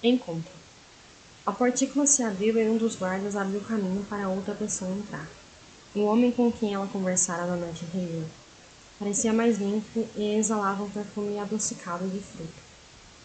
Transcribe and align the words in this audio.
Encontro. 0.00 0.52
A 1.44 1.50
portícula 1.50 2.06
se 2.06 2.22
abriu 2.22 2.56
e 2.56 2.68
um 2.70 2.76
dos 2.76 2.94
guardas 2.94 3.34
abriu 3.34 3.60
caminho 3.62 4.06
para 4.08 4.28
outra 4.28 4.54
pessoa 4.54 4.92
entrar. 4.92 5.28
O 5.92 6.02
homem 6.04 6.30
com 6.30 6.52
quem 6.52 6.72
ela 6.72 6.86
conversara 6.86 7.44
na 7.46 7.56
noite 7.56 7.84
anterior. 7.84 8.24
Parecia 8.96 9.32
mais 9.32 9.58
limpo 9.58 10.06
e 10.14 10.36
exalava 10.36 10.84
um 10.84 10.90
perfume 10.90 11.36
adocicado 11.40 12.06
de 12.06 12.20
fruta. 12.20 12.62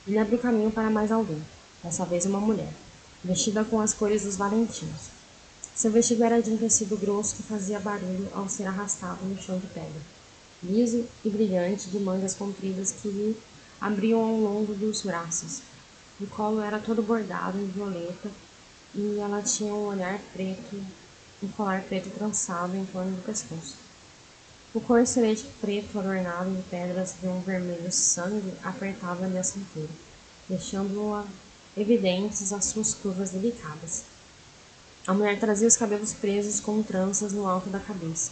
Ele 0.07 0.17
abriu 0.17 0.39
caminho 0.39 0.71
para 0.71 0.89
mais 0.89 1.11
alguém, 1.11 1.43
dessa 1.83 2.05
vez 2.05 2.25
uma 2.25 2.39
mulher, 2.39 2.73
vestida 3.23 3.63
com 3.63 3.79
as 3.79 3.93
cores 3.93 4.23
dos 4.23 4.35
valentinos. 4.35 5.11
Seu 5.75 5.91
vestido 5.91 6.23
era 6.23 6.41
de 6.41 6.49
um 6.49 6.57
tecido 6.57 6.97
grosso 6.97 7.35
que 7.35 7.43
fazia 7.43 7.79
barulho 7.79 8.29
ao 8.33 8.49
ser 8.49 8.65
arrastado 8.65 9.23
no 9.25 9.39
chão 9.39 9.59
de 9.59 9.67
pedra, 9.67 10.01
liso 10.63 11.05
e 11.23 11.29
brilhante, 11.29 11.91
de 11.91 11.99
mangas 11.99 12.33
compridas 12.33 12.91
que 12.91 13.09
lhe 13.09 13.37
abriam 13.79 14.19
ao 14.19 14.37
longo 14.37 14.73
dos 14.73 15.03
braços, 15.03 15.61
o 16.19 16.27
colo 16.27 16.61
era 16.61 16.79
todo 16.79 17.01
bordado 17.01 17.57
em 17.57 17.67
violeta 17.67 18.29
e 18.93 19.17
ela 19.19 19.41
tinha 19.41 19.73
um 19.73 19.87
olhar 19.87 20.19
preto, 20.31 20.83
um 21.41 21.47
colar 21.49 21.81
preto 21.83 22.09
trançado 22.11 22.75
em 22.75 22.85
torno 22.85 23.15
do 23.15 23.23
pescoço. 23.23 23.75
O 24.73 24.79
corcelete 24.79 25.45
preto 25.59 25.99
adornado 25.99 26.51
de 26.51 26.61
pedras 26.63 27.15
de 27.19 27.27
um 27.27 27.41
vermelho 27.41 27.91
sangue 27.91 28.53
apertava-lhe 28.63 29.37
a 29.37 29.43
cintura, 29.43 29.89
deixando 30.47 31.25
evidentes 31.75 32.53
as 32.53 32.65
suas 32.65 32.93
curvas 32.93 33.31
delicadas. 33.31 34.03
A 35.05 35.13
mulher 35.13 35.39
trazia 35.39 35.67
os 35.67 35.75
cabelos 35.75 36.13
presos 36.13 36.59
com 36.59 36.81
tranças 36.81 37.33
no 37.33 37.47
alto 37.47 37.69
da 37.69 37.79
cabeça, 37.79 38.31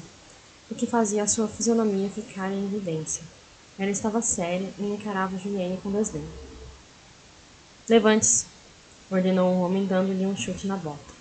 o 0.70 0.76
que 0.76 0.88
fazia 0.88 1.24
a 1.24 1.28
sua 1.28 1.48
fisionomia 1.48 2.10
ficar 2.10 2.52
em 2.52 2.66
evidência. 2.66 3.24
Ela 3.78 3.92
estava 3.92 4.22
séria 4.22 4.72
e 4.80 4.84
encarava 4.84 5.38
Juliane 5.38 5.80
com 5.82 5.92
desdém. 5.92 6.24
Levante-se, 7.92 8.46
ordenou 9.12 9.54
o 9.54 9.62
homem, 9.64 9.86
dando-lhe 9.86 10.26
um 10.26 10.34
chute 10.34 10.66
na 10.66 10.78
bota. 10.78 11.14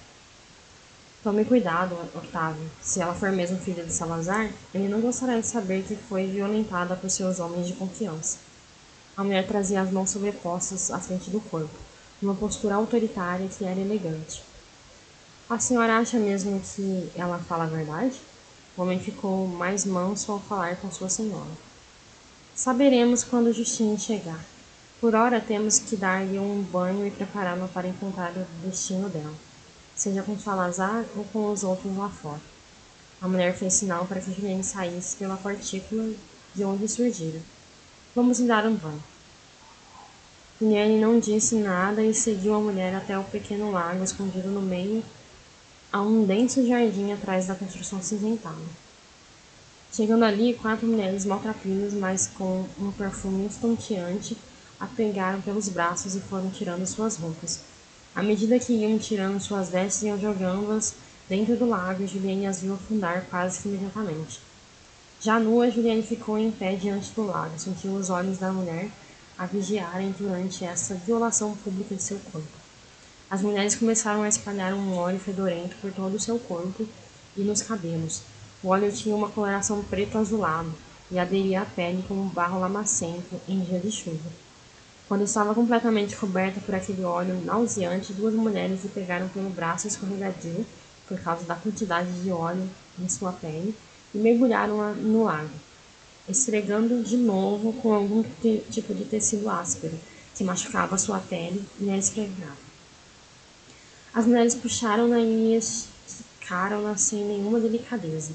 Tome 1.21 1.45
cuidado, 1.45 1.97
Octávio. 2.15 2.63
Se 2.81 3.01
ela 3.01 3.13
for 3.13 3.33
mesmo 3.33 3.59
filha 3.59 3.83
de 3.83 3.93
Salazar, 3.93 4.49
ele 4.73 4.87
não 4.87 5.01
gostará 5.01 5.41
de 5.41 5.49
saber 5.49 5.83
que 5.83 5.97
foi 5.97 6.29
violentada 6.29 6.95
por 6.95 7.11
seus 7.11 7.41
homens 7.41 7.67
de 7.67 7.73
confiança. 7.73 8.39
A 9.17 9.25
mulher 9.25 9.49
trazia 9.49 9.83
as 9.83 9.91
mãos 9.91 10.11
sobrepostas 10.11 10.93
à 10.93 11.01
frente 11.01 11.29
do 11.29 11.41
corpo, 11.41 11.75
numa 12.23 12.37
postura 12.37 12.77
autoritária 12.77 13.49
que 13.49 13.65
era 13.65 13.81
elegante. 13.81 14.41
A 15.49 15.59
senhora 15.59 15.99
acha 15.99 16.21
mesmo 16.21 16.61
que 16.61 17.11
ela 17.17 17.41
fala 17.41 17.65
a 17.65 17.67
verdade? 17.67 18.15
O 18.77 18.83
homem 18.83 19.01
ficou 19.01 19.49
mais 19.49 19.85
manso 19.85 20.31
ao 20.31 20.39
falar 20.39 20.77
com 20.77 20.89
sua 20.93 21.09
senhora. 21.09 21.51
Saberemos 22.55 23.25
quando 23.25 23.53
Justine 23.53 23.99
chegar. 23.99 24.50
Por 25.01 25.15
ora 25.15 25.41
temos 25.41 25.79
que 25.79 25.97
dar-lhe 25.97 26.39
um 26.39 26.61
banho 26.61 27.07
e 27.07 27.11
prepará-la 27.11 27.67
para 27.69 27.89
encontrar 27.89 28.33
o 28.33 28.47
destino 28.69 29.09
dela, 29.09 29.33
seja 29.97 30.23
com 30.23 30.39
Salazar 30.39 31.07
ou 31.17 31.25
com 31.25 31.51
os 31.51 31.65
outros 31.65 31.97
lá 31.97 32.11
fora. 32.11 32.41
A 33.19 33.27
mulher 33.27 33.57
fez 33.57 33.73
sinal 33.73 34.05
para 34.07 34.21
que 34.21 34.31
Juliane 34.31 34.63
saísse 34.63 35.17
pela 35.17 35.39
partícula 35.39 36.13
de 36.55 36.65
onde 36.65 36.87
surgira. 36.87 37.41
Vamos 38.15 38.41
lhe 38.41 38.47
dar 38.47 38.67
um 38.67 38.75
banho. 38.75 39.03
Juliane 40.61 41.01
não 41.01 41.19
disse 41.19 41.55
nada 41.55 42.03
e 42.03 42.13
seguiu 42.13 42.55
a 42.55 42.61
mulher 42.61 42.95
até 42.95 43.19
o 43.19 43.25
pequeno 43.25 43.71
lago 43.71 44.05
escondido 44.05 44.51
no 44.51 44.61
meio 44.61 45.03
a 45.91 46.03
um 46.03 46.27
denso 46.27 46.67
jardim 46.67 47.11
atrás 47.11 47.47
da 47.47 47.55
construção 47.55 48.03
cinzentada. 48.03 48.55
Chegando 49.91 50.25
ali, 50.27 50.53
quatro 50.53 50.87
mulheres 50.87 51.25
maltrapilhas, 51.25 51.95
mas 51.95 52.27
com 52.27 52.67
um 52.79 52.93
perfume 52.93 53.47
estonteante, 53.47 54.37
a 54.81 54.87
pegaram 54.87 55.41
pelos 55.43 55.69
braços 55.69 56.15
e 56.15 56.21
foram 56.21 56.51
tirando 56.51 56.87
suas 56.87 57.17
roupas. 57.17 57.61
À 58.17 58.23
medida 58.23 58.59
que 58.59 58.73
iam 58.73 58.99
tirando 58.99 59.39
suas 59.39 59.69
vestes, 59.69 60.03
iam 60.03 60.19
jogando-as 60.19 60.95
dentro 61.29 61.55
do 61.57 61.69
lago 61.69 62.03
e 62.03 62.07
Juliane 62.07 62.47
as 62.47 62.63
viu 62.63 62.75
afundar 62.75 63.27
quase 63.31 63.61
que 63.61 63.69
imediatamente. 63.69 64.41
Já 65.21 65.39
nua, 65.39 65.71
Juliane 65.71 66.03
ficou 66.03 66.39
em 66.39 66.51
pé 66.51 66.75
diante 66.75 67.13
do 67.13 67.27
lago, 67.27 67.59
sentiu 67.59 67.93
os 67.93 68.09
olhos 68.09 68.39
da 68.39 68.51
mulher 68.51 68.91
a 69.37 69.47
vigiarem 69.47 70.15
durante 70.19 70.65
essa 70.65 70.95
violação 70.95 71.55
pública 71.57 71.95
de 71.95 72.03
seu 72.03 72.19
corpo. 72.33 72.49
As 73.31 73.43
mulheres 73.43 73.77
começaram 73.77 74.23
a 74.23 74.29
espalhar 74.29 74.75
um 74.75 74.97
óleo 74.97 75.21
fedorento 75.21 75.77
por 75.81 75.93
todo 75.93 76.15
o 76.15 76.21
seu 76.21 76.39
corpo 76.39 76.87
e 77.37 77.43
nos 77.43 77.63
cabelos. 77.63 78.23
O 78.63 78.69
óleo 78.69 78.91
tinha 78.91 79.15
uma 79.15 79.29
coloração 79.29 79.85
preto 79.85 80.19
azulado 80.19 80.75
e 81.11 81.19
aderia 81.19 81.63
à 81.63 81.65
pele 81.65 82.05
como 82.09 82.25
barro 82.25 82.59
lamacento 82.59 83.41
em 83.49 83.61
dia 83.61 83.79
de 83.79 83.93
chuva. 83.93 84.31
Quando 85.11 85.25
estava 85.25 85.53
completamente 85.57 86.15
coberta 86.15 86.61
por 86.61 86.73
aquele 86.73 87.03
óleo 87.03 87.43
nauseante, 87.45 88.13
duas 88.13 88.33
mulheres 88.33 88.85
lhe 88.85 88.89
pegaram 88.91 89.29
pelo 89.31 89.51
braço 89.51 89.89
escorregadio, 89.89 90.65
por 91.09 91.19
causa 91.19 91.43
da 91.43 91.57
quantidade 91.57 92.09
de 92.23 92.31
óleo 92.31 92.71
em 92.97 93.09
sua 93.09 93.33
pele, 93.33 93.75
e 94.15 94.19
mergulharam-a 94.19 94.93
no 94.93 95.25
lago, 95.25 95.51
esfregando 96.29 97.03
de 97.03 97.17
novo 97.17 97.73
com 97.73 97.93
algum 97.93 98.23
tipo 98.71 98.95
de 98.95 99.05
tecido 99.05 99.51
áspero, 99.51 99.99
que 100.37 100.45
machucava 100.45 100.97
sua 100.97 101.19
pele 101.19 101.67
e 101.81 101.91
a 101.91 101.99
esfregava. 101.99 102.57
As 104.15 104.25
mulheres 104.25 104.55
puxaram-na 104.55 105.19
e 105.19 105.57
esticaram-na 105.57 106.97
sem 106.97 107.25
nenhuma 107.25 107.59
delicadeza. 107.59 108.31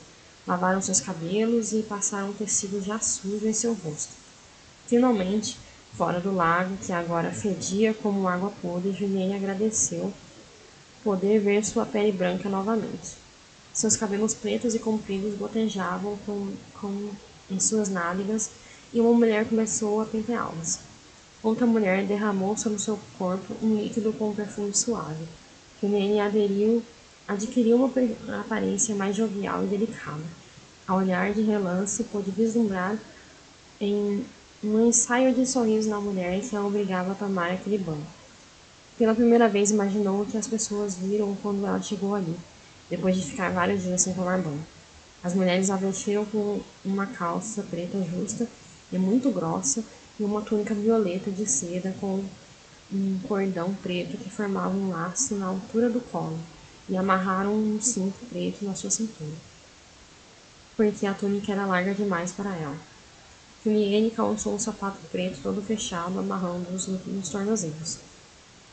Lavaram 0.46 0.82
seus 0.82 1.00
cabelos 1.00 1.72
e 1.72 1.84
passaram 1.84 2.32
um 2.32 2.34
tecido 2.34 2.84
já 2.84 3.00
sujo 3.00 3.48
em 3.48 3.54
seu 3.54 3.74
rosto. 3.76 4.12
Finalmente, 4.88 5.58
Fora 5.98 6.20
do 6.20 6.36
lago, 6.36 6.76
que 6.86 6.92
agora 6.92 7.32
fedia 7.32 7.94
como 7.94 8.28
água 8.28 8.52
podre, 8.62 8.92
Juliane 8.92 9.34
agradeceu 9.34 10.12
poder 11.02 11.40
ver 11.40 11.64
sua 11.64 11.86
pele 11.86 12.12
branca 12.12 12.50
novamente. 12.50 13.16
Seus 13.72 13.96
cabelos 13.96 14.34
pretos 14.34 14.76
e 14.76 14.80
compridos 14.80 15.38
gotejavam 15.38 16.18
com, 16.26 16.54
com, 16.82 17.12
em 17.50 17.60
suas 17.62 17.88
nádegas 17.88 18.50
e 18.92 19.00
uma 19.00 19.14
mulher 19.14 19.48
começou 19.48 20.02
a 20.02 20.06
penteá-los. 20.06 20.80
Outra 21.42 21.66
mulher 21.66 22.06
derramou 22.06 22.58
sobre 22.58 22.80
seu 22.80 23.00
corpo 23.18 23.56
um 23.62 23.76
líquido 23.76 24.12
com 24.12 24.32
um 24.32 24.36
perfume 24.36 24.76
suave. 24.76 25.26
Juliane 25.82 26.20
aderiu, 26.20 26.84
adquiriu 27.26 27.78
uma 27.78 28.42
aparência 28.42 28.94
mais 28.96 29.16
jovial 29.16 29.64
e 29.64 29.68
delicada. 29.68 30.24
Ao 30.86 30.98
olhar 30.98 31.34
de 31.34 31.42
relance, 31.42 32.04
pôde 32.06 32.32
vislumbrar 32.32 32.98
em 33.80 34.26
um 34.68 34.88
ensaio 34.88 35.32
de 35.32 35.46
sorriso 35.46 35.90
na 35.90 36.02
mulher 36.02 36.42
que 36.42 36.56
a 36.56 36.62
obrigava 36.66 37.12
a 37.12 37.16
tomar 37.16 37.52
aquele 37.52 37.78
banho. 37.78 38.06
Pela 38.98 39.14
primeira 39.14 39.48
vez 39.48 39.70
imaginou 39.70 40.22
o 40.22 40.26
que 40.26 40.38
as 40.38 40.48
pessoas 40.48 40.96
viram 40.96 41.38
quando 41.44 41.66
ela 41.66 41.80
chegou 41.82 42.16
ali, 42.16 42.36
depois 42.90 43.16
de 43.16 43.24
ficar 43.24 43.52
vários 43.52 43.84
dias 43.84 44.02
sem 44.02 44.14
tomar 44.16 44.40
banho. 44.40 44.66
As 45.24 45.36
mulheres 45.36 45.70
a 45.70 45.76
vestiram 45.76 46.26
com 46.26 46.62
uma 46.84 47.06
calça 47.06 47.62
preta 47.62 48.02
justa 48.04 48.48
e 48.92 48.98
muito 48.98 49.30
grossa 49.30 49.84
e 50.20 50.24
uma 50.24 50.42
túnica 50.42 50.74
violeta 50.74 51.30
de 51.30 51.46
seda 51.46 51.94
com 52.02 52.24
um 52.92 53.20
cordão 53.28 53.74
preto 53.84 54.18
que 54.18 54.30
formava 54.32 54.76
um 54.76 54.90
laço 54.90 55.36
na 55.36 55.46
altura 55.46 55.90
do 55.90 56.00
colo 56.00 56.40
e 56.90 56.98
amarraram 56.98 57.54
um 57.54 57.80
cinto 57.80 58.18
preto 58.30 58.66
na 58.66 58.74
sua 58.74 58.90
cintura, 58.90 59.34
porque 60.76 61.06
a 61.06 61.14
túnica 61.14 61.52
era 61.52 61.66
larga 61.66 61.94
demais 61.94 62.32
para 62.32 62.56
ela. 62.56 62.95
Juliane 63.66 64.12
calçou 64.12 64.54
um 64.54 64.60
sapato 64.60 65.00
preto 65.12 65.40
todo 65.42 65.60
fechado, 65.60 66.20
amarrando-os 66.20 66.86
nos 66.86 67.30
tornozelos. 67.30 67.98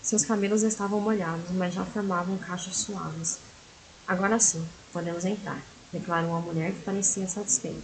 Seus 0.03 0.23
cabelos 0.23 0.63
estavam 0.63 1.01
molhados, 1.01 1.51
mas 1.53 1.73
já 1.73 1.83
formavam 1.83 2.37
cachos 2.37 2.77
suaves. 2.77 3.39
Agora 4.07 4.39
sim, 4.39 4.63
podemos 4.93 5.25
entrar, 5.25 5.63
declarou 5.91 6.37
a 6.37 6.41
mulher 6.41 6.73
que 6.73 6.83
parecia 6.83 7.27
satisfeita. 7.27 7.81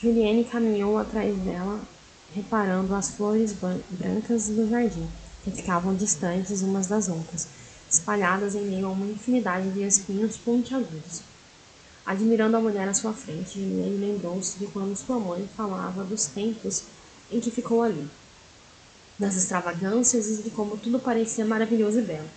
Juliane 0.00 0.44
caminhou 0.44 0.96
atrás 0.98 1.36
dela, 1.38 1.80
reparando 2.32 2.94
as 2.94 3.10
flores 3.10 3.52
brancas 3.90 4.46
do 4.46 4.70
jardim, 4.70 5.08
que 5.42 5.50
ficavam 5.50 5.96
distantes 5.96 6.62
umas 6.62 6.86
das 6.86 7.08
outras, 7.08 7.48
espalhadas 7.90 8.54
em 8.54 8.62
meio 8.62 8.86
a 8.86 8.90
uma 8.90 9.06
infinidade 9.06 9.68
de 9.72 9.82
espinhos 9.82 10.36
pontiagudos. 10.36 11.22
Admirando 12.06 12.56
a 12.56 12.60
mulher 12.60 12.88
à 12.88 12.94
sua 12.94 13.12
frente, 13.12 13.58
Juliane 13.58 13.96
lembrou-se 13.96 14.56
de 14.60 14.68
quando 14.68 14.94
sua 14.94 15.18
mãe 15.18 15.48
falava 15.56 16.04
dos 16.04 16.26
tempos 16.26 16.84
em 17.32 17.40
que 17.40 17.50
ficou 17.50 17.82
ali, 17.82 18.08
das 19.18 19.34
extravagâncias 19.34 20.28
e 20.28 20.42
de 20.44 20.50
como 20.50 20.76
tudo 20.76 21.00
parecia 21.00 21.44
maravilhoso 21.44 21.98
e 21.98 22.02
belo. 22.02 22.28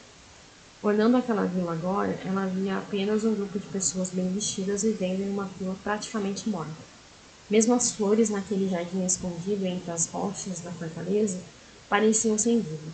Olhando 0.81 1.17
aquela 1.17 1.45
vila 1.45 1.73
agora, 1.73 2.19
ela 2.25 2.47
via 2.47 2.79
apenas 2.79 3.23
um 3.23 3.35
grupo 3.35 3.59
de 3.59 3.67
pessoas 3.67 4.09
bem 4.09 4.33
vestidas 4.33 4.81
vivendo 4.81 5.21
em 5.21 5.29
uma 5.29 5.47
vila 5.59 5.75
praticamente 5.83 6.49
morta. 6.49 6.73
Mesmo 7.47 7.75
as 7.75 7.91
flores 7.91 8.31
naquele 8.31 8.67
jardim 8.67 9.05
escondido 9.05 9.67
entre 9.67 9.91
as 9.91 10.07
rochas 10.07 10.61
da 10.61 10.71
fortaleza 10.71 11.37
pareciam 11.87 12.39
sem 12.39 12.59
vida. 12.59 12.91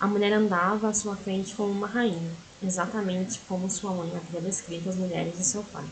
A 0.00 0.08
mulher 0.08 0.32
andava 0.32 0.88
à 0.88 0.94
sua 0.94 1.14
frente 1.14 1.54
como 1.54 1.70
uma 1.70 1.86
rainha, 1.86 2.32
exatamente 2.60 3.38
como 3.46 3.70
sua 3.70 3.92
mãe 3.92 4.10
havia 4.16 4.40
descrito 4.40 4.88
as 4.88 4.96
mulheres 4.96 5.38
de 5.38 5.44
seu 5.44 5.62
pai 5.62 5.84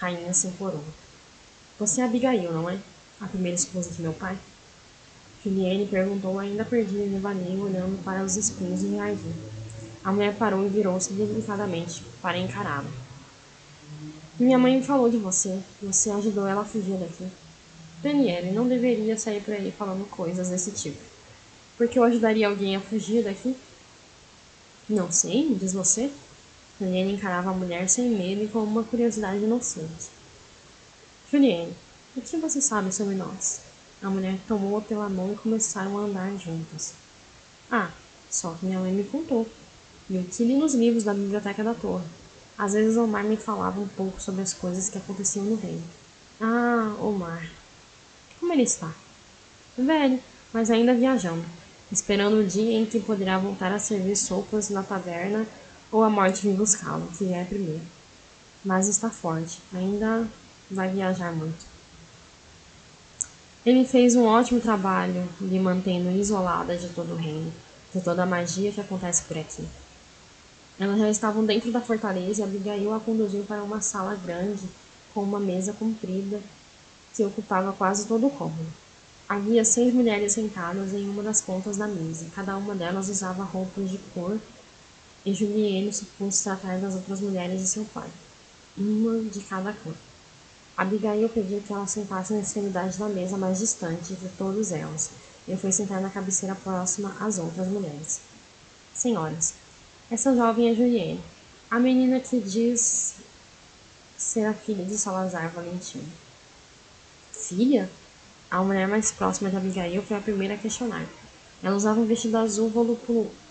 rainha 0.00 0.32
sem 0.32 0.50
coroa. 0.52 0.82
Você 1.78 2.00
é 2.00 2.04
Abigail, 2.04 2.52
não 2.52 2.68
é? 2.68 2.78
A 3.20 3.26
primeira 3.26 3.54
esposa 3.54 3.90
de 3.90 4.00
meu 4.00 4.14
pai? 4.14 4.36
Juliane 5.44 5.86
perguntou, 5.86 6.38
ainda 6.38 6.64
perdida 6.64 7.04
em 7.04 7.10
devaneio, 7.10 7.64
olhando 7.64 8.02
para 8.02 8.24
os 8.24 8.36
espinhos 8.36 8.82
em 8.82 8.96
jardim. 8.96 9.32
A 10.02 10.10
mulher 10.10 10.34
parou 10.36 10.64
e 10.64 10.68
virou-se 10.68 11.12
delicadamente 11.12 12.02
para 12.22 12.38
encará-la. 12.38 12.90
Minha 14.38 14.58
mãe 14.58 14.78
me 14.78 14.82
falou 14.82 15.10
de 15.10 15.18
você. 15.18 15.58
Você 15.82 16.10
ajudou 16.10 16.46
ela 16.46 16.62
a 16.62 16.64
fugir 16.64 16.96
daqui. 16.96 17.26
Daniele 18.02 18.52
não 18.52 18.66
deveria 18.66 19.18
sair 19.18 19.42
por 19.42 19.52
aí 19.52 19.70
falando 19.70 20.08
coisas 20.08 20.48
desse 20.48 20.70
tipo. 20.72 20.98
Porque 21.76 21.98
eu 21.98 22.04
ajudaria 22.04 22.48
alguém 22.48 22.76
a 22.76 22.80
fugir 22.80 23.22
daqui? 23.22 23.54
Não 24.88 25.12
sei, 25.12 25.54
diz 25.54 25.74
você. 25.74 26.10
Juliane 26.80 27.12
encarava 27.12 27.50
a 27.50 27.52
mulher 27.52 27.86
sem 27.90 28.08
medo 28.08 28.42
e 28.42 28.48
com 28.48 28.60
uma 28.60 28.82
curiosidade 28.82 29.44
inocente. 29.44 30.08
Juliane, 31.30 31.74
o 32.16 32.22
que 32.22 32.36
você 32.38 32.58
sabe 32.58 32.90
sobre 32.90 33.14
nós? 33.14 33.60
A 34.02 34.08
mulher 34.08 34.38
tomou-a 34.48 34.80
pela 34.80 35.10
mão 35.10 35.34
e 35.34 35.36
começaram 35.36 35.98
a 35.98 36.02
andar 36.02 36.34
juntas. 36.38 36.94
Ah, 37.70 37.90
só 38.30 38.54
que 38.54 38.64
minha 38.64 38.78
mãe 38.78 38.92
me 38.92 39.04
contou. 39.04 39.46
E 40.08 40.16
o 40.16 40.24
que 40.24 40.42
li 40.42 40.56
nos 40.56 40.74
livros 40.74 41.04
da 41.04 41.12
biblioteca 41.12 41.62
da 41.62 41.74
torre. 41.74 42.06
Às 42.56 42.72
vezes 42.72 42.96
Omar 42.96 43.24
me 43.24 43.36
falava 43.36 43.78
um 43.78 43.88
pouco 43.88 44.20
sobre 44.20 44.40
as 44.40 44.54
coisas 44.54 44.88
que 44.88 44.96
aconteciam 44.96 45.44
no 45.44 45.56
reino. 45.56 45.84
Ah, 46.40 46.96
Omar. 46.98 47.46
Como 48.38 48.54
ele 48.54 48.62
está? 48.62 48.90
Velho, 49.76 50.18
mas 50.50 50.70
ainda 50.70 50.94
viajando, 50.94 51.44
esperando 51.92 52.40
o 52.40 52.46
dia 52.46 52.78
em 52.78 52.86
que 52.86 52.98
poderá 53.00 53.38
voltar 53.38 53.70
a 53.70 53.78
servir 53.78 54.16
sopas 54.16 54.70
na 54.70 54.82
taverna 54.82 55.46
ou 55.90 56.02
a 56.02 56.10
morte 56.10 56.42
vir 56.42 56.56
buscá-lo, 56.56 57.08
que 57.16 57.32
é 57.32 57.44
primeiro. 57.44 57.82
Mas 58.64 58.88
está 58.88 59.10
forte, 59.10 59.60
ainda 59.72 60.26
vai 60.70 60.90
viajar 60.90 61.32
muito. 61.32 61.66
Ele 63.64 63.84
fez 63.84 64.16
um 64.16 64.24
ótimo 64.24 64.60
trabalho 64.60 65.28
lhe 65.40 65.58
mantendo 65.58 66.10
isolada 66.10 66.76
de 66.76 66.88
todo 66.88 67.12
o 67.12 67.16
reino, 67.16 67.52
de 67.94 68.00
toda 68.00 68.22
a 68.22 68.26
magia 68.26 68.72
que 68.72 68.80
acontece 68.80 69.22
por 69.22 69.36
aqui. 69.36 69.66
Elas 70.78 70.98
já 70.98 71.10
estavam 71.10 71.44
dentro 71.44 71.70
da 71.70 71.80
fortaleza 71.80 72.40
e 72.40 72.44
Abigail 72.44 72.94
a 72.94 73.00
conduziu 73.00 73.44
para 73.44 73.62
uma 73.62 73.82
sala 73.82 74.14
grande 74.14 74.62
com 75.12 75.22
uma 75.22 75.38
mesa 75.38 75.74
comprida 75.74 76.40
que 77.14 77.22
ocupava 77.22 77.72
quase 77.72 78.06
todo 78.06 78.26
o 78.26 78.30
cômodo. 78.30 78.66
Havia 79.28 79.64
seis 79.64 79.92
mulheres 79.92 80.32
sentadas 80.32 80.94
em 80.94 81.08
uma 81.08 81.22
das 81.22 81.40
pontas 81.42 81.76
da 81.76 81.86
mesa. 81.86 82.26
Cada 82.34 82.56
uma 82.56 82.74
delas 82.74 83.08
usava 83.08 83.44
roupas 83.44 83.90
de 83.90 83.98
cor 84.14 84.38
e 85.24 85.34
Julienne 85.34 85.92
supôs 85.92 86.42
tratar 86.42 86.78
das 86.78 86.94
outras 86.94 87.20
mulheres 87.20 87.60
de 87.60 87.66
seu 87.66 87.84
pai, 87.86 88.08
uma 88.76 89.18
de 89.22 89.40
cada 89.40 89.72
cor. 89.72 89.94
Abigail 90.76 91.28
pediu 91.28 91.60
que 91.60 91.72
ela 91.72 91.86
sentasse 91.86 92.32
na 92.32 92.40
extremidade 92.40 92.98
da 92.98 93.08
mesa 93.08 93.36
mais 93.36 93.58
distante 93.58 94.14
de 94.14 94.28
todas 94.30 94.72
elas 94.72 95.10
e 95.46 95.56
foi 95.56 95.72
sentar 95.72 96.00
na 96.00 96.08
cabeceira 96.08 96.54
próxima 96.54 97.14
às 97.20 97.38
outras 97.38 97.68
mulheres. 97.68 98.20
Senhoras, 98.94 99.54
essa 100.10 100.34
jovem 100.34 100.70
é 100.70 100.74
Julienne, 100.74 101.20
a 101.70 101.78
menina 101.78 102.18
que 102.18 102.40
diz 102.40 103.16
ser 104.16 104.44
a 104.44 104.54
filha 104.54 104.84
de 104.84 104.96
Salazar 104.96 105.50
Valentino. 105.50 106.04
Filha? 107.32 107.90
A 108.50 108.62
mulher 108.62 108.88
mais 108.88 109.12
próxima 109.12 109.48
de 109.48 109.56
Abigail 109.56 110.02
foi 110.02 110.16
a 110.16 110.20
primeira 110.20 110.54
a 110.54 110.58
questionar. 110.58 111.06
Ela 111.62 111.76
usava 111.76 112.00
um 112.00 112.06
vestido 112.06 112.36
azul 112.38 112.70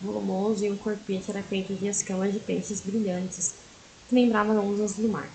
volumoso 0.02 0.66
e 0.66 0.72
um 0.72 0.78
corpete 0.78 1.30
era 1.30 1.44
feito 1.44 1.74
de 1.74 1.88
escamas 1.88 2.34
de 2.34 2.40
peixes 2.40 2.82
brilhantes 2.82 3.54
que 4.08 4.16
lembravam 4.16 4.58
ondas 4.58 4.94
do 4.94 5.08
mar. 5.08 5.30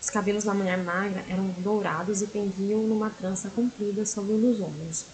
Os 0.00 0.08
cabelos 0.08 0.44
da 0.44 0.54
mulher 0.54 0.78
magra 0.78 1.22
eram 1.28 1.46
dourados 1.58 2.22
e 2.22 2.26
pendiam 2.26 2.80
numa 2.80 3.10
trança 3.10 3.50
comprida 3.50 4.06
sobre 4.06 4.32
um 4.32 4.40
dos 4.40 4.60
ombros. 4.60 5.04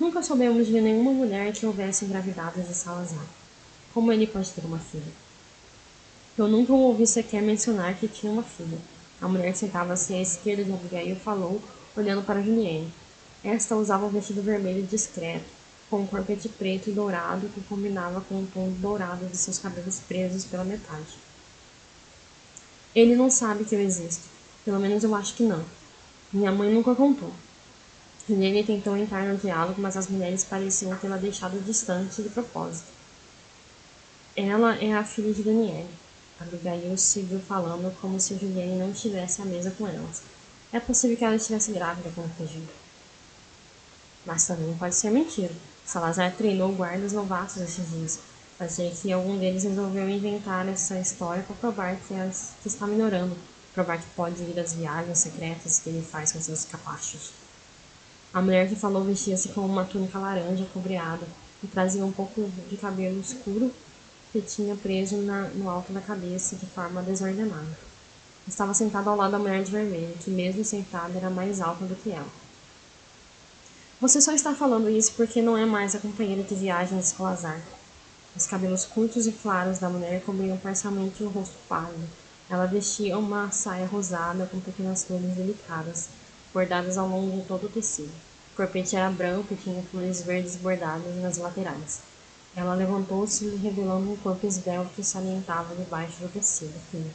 Nunca 0.00 0.22
soubemos 0.22 0.66
de 0.66 0.80
nenhuma 0.80 1.12
mulher 1.12 1.52
que 1.52 1.64
houvesse 1.64 2.04
engravidado 2.04 2.60
de 2.60 2.74
Salazar. 2.74 3.26
Como 3.94 4.10
ele 4.10 4.26
pode 4.26 4.50
ter 4.50 4.64
uma 4.64 4.78
filha? 4.78 5.12
Eu 6.36 6.48
nunca 6.48 6.72
ouvi 6.72 7.06
sequer 7.06 7.42
mencionar 7.42 7.94
que 7.94 8.08
tinha 8.08 8.32
uma 8.32 8.42
filha. 8.42 8.78
A 9.20 9.28
mulher 9.28 9.54
sentava-se 9.54 10.14
à 10.14 10.22
esquerda 10.22 10.64
de 10.64 10.72
Abigail 10.72 11.14
falou, 11.16 11.60
olhando 11.94 12.22
para 12.22 12.42
Julienne. 12.42 12.90
Esta 13.44 13.76
usava 13.76 14.06
um 14.06 14.10
vestido 14.10 14.42
vermelho 14.42 14.82
discreto, 14.82 15.59
com 15.90 16.02
um 16.02 16.06
corpete 16.06 16.48
preto 16.48 16.88
e 16.88 16.92
dourado 16.92 17.48
que 17.48 17.60
combinava 17.62 18.20
com 18.20 18.36
o 18.36 18.46
tom 18.46 18.70
dourado 18.78 19.26
de 19.26 19.36
seus 19.36 19.58
cabelos 19.58 19.98
presos 19.98 20.44
pela 20.44 20.64
metade. 20.64 21.18
Ele 22.94 23.16
não 23.16 23.30
sabe 23.30 23.64
que 23.64 23.74
eu 23.74 23.80
existo. 23.80 24.24
Pelo 24.64 24.78
menos 24.78 25.02
eu 25.02 25.14
acho 25.14 25.34
que 25.34 25.42
não. 25.42 25.64
Minha 26.32 26.52
mãe 26.52 26.72
nunca 26.72 26.94
contou. 26.94 27.32
Juliane 28.28 28.62
tentou 28.62 28.96
entrar 28.96 29.24
no 29.24 29.36
diálogo, 29.36 29.80
mas 29.80 29.96
as 29.96 30.06
mulheres 30.06 30.44
pareciam 30.44 30.96
tê-la 30.96 31.16
deixado 31.16 31.60
distante 31.64 32.22
de 32.22 32.28
propósito. 32.28 32.86
Ela 34.36 34.76
é 34.76 34.94
a 34.94 35.04
filha 35.04 35.32
de 35.32 35.42
Daniele. 35.42 35.88
Abigail 36.38 36.96
seguiu 36.96 37.40
falando 37.40 37.92
como 38.00 38.20
se 38.20 38.38
Juliane 38.38 38.78
não 38.78 38.92
estivesse 38.92 39.42
à 39.42 39.44
mesa 39.44 39.72
com 39.72 39.86
elas. 39.86 40.22
É 40.72 40.78
possível 40.78 41.16
que 41.16 41.24
ela 41.24 41.34
estivesse 41.34 41.72
grávida 41.72 42.12
quando 42.14 42.32
fugiu. 42.36 42.62
Mas 44.24 44.46
também 44.46 44.76
pode 44.76 44.94
ser 44.94 45.10
mentira. 45.10 45.52
Salazar 45.90 46.32
treinou 46.36 46.70
guardas 46.70 47.12
novatos 47.12 47.56
esses 47.56 47.90
dias. 47.90 48.20
Ser 48.68 48.92
que 48.92 49.10
algum 49.10 49.36
deles 49.36 49.64
resolveu 49.64 50.08
inventar 50.08 50.68
essa 50.68 50.96
história 51.00 51.42
para 51.42 51.56
provar 51.56 51.96
que, 52.06 52.14
as, 52.14 52.52
que 52.62 52.68
está 52.68 52.86
melhorando, 52.86 53.36
provar 53.74 53.98
que 53.98 54.06
pode 54.14 54.40
ir 54.40 54.60
às 54.60 54.72
viagens 54.72 55.18
secretas 55.18 55.80
que 55.80 55.88
ele 55.88 56.00
faz 56.00 56.30
com 56.30 56.40
seus 56.40 56.64
capachos. 56.64 57.32
A 58.32 58.40
mulher 58.40 58.68
que 58.68 58.76
falou 58.76 59.02
vestia-se 59.02 59.48
com 59.48 59.62
uma 59.62 59.84
túnica 59.84 60.16
laranja 60.16 60.64
cobreada 60.72 61.26
e 61.60 61.66
trazia 61.66 62.04
um 62.04 62.12
pouco 62.12 62.48
de 62.68 62.76
cabelo 62.76 63.18
escuro 63.18 63.74
que 64.30 64.40
tinha 64.40 64.76
preso 64.76 65.16
na, 65.16 65.48
no 65.48 65.68
alto 65.68 65.92
da 65.92 66.00
cabeça 66.00 66.54
de 66.54 66.66
forma 66.66 67.02
desordenada. 67.02 67.76
Estava 68.46 68.72
sentada 68.74 69.10
ao 69.10 69.16
lado 69.16 69.32
da 69.32 69.40
mulher 69.40 69.64
de 69.64 69.72
vermelho, 69.72 70.14
que 70.20 70.30
mesmo 70.30 70.64
sentada 70.64 71.18
era 71.18 71.30
mais 71.30 71.60
alta 71.60 71.84
do 71.84 71.96
que 71.96 72.12
ela. 72.12 72.28
Você 74.00 74.18
só 74.18 74.32
está 74.32 74.54
falando 74.54 74.88
isso 74.88 75.12
porque 75.12 75.42
não 75.42 75.58
é 75.58 75.66
mais 75.66 75.94
a 75.94 75.98
companheira 75.98 76.42
de 76.42 76.54
viagem 76.54 76.98
de 76.98 77.04
Salazar. 77.04 77.60
Os 78.34 78.46
cabelos 78.46 78.86
curtos 78.86 79.26
e 79.26 79.32
claros 79.32 79.78
da 79.78 79.90
mulher 79.90 80.22
cobriam 80.22 80.56
parcialmente 80.56 81.22
o 81.22 81.28
rosto 81.28 81.58
pálido. 81.68 82.08
Ela 82.48 82.64
vestia 82.64 83.18
uma 83.18 83.50
saia 83.50 83.84
rosada 83.84 84.46
com 84.46 84.58
pequenas 84.58 85.04
flores 85.04 85.34
delicadas, 85.34 86.08
bordadas 86.50 86.96
ao 86.96 87.06
longo 87.06 87.42
de 87.42 87.46
todo 87.46 87.66
o 87.66 87.68
tecido. 87.68 88.10
O 88.54 88.56
corpete 88.56 88.96
era 88.96 89.10
branco 89.10 89.52
e 89.52 89.56
tinha 89.56 89.82
flores 89.82 90.22
verdes 90.22 90.56
bordadas 90.56 91.16
nas 91.16 91.36
laterais. 91.36 92.00
Ela 92.56 92.74
levantou-se, 92.74 93.54
revelando 93.56 94.12
um 94.12 94.16
corpo 94.16 94.46
esbelto 94.46 94.94
que 94.96 95.04
salientava 95.04 95.74
debaixo 95.74 96.22
do 96.22 96.32
tecido 96.32 96.80
fino. 96.90 97.10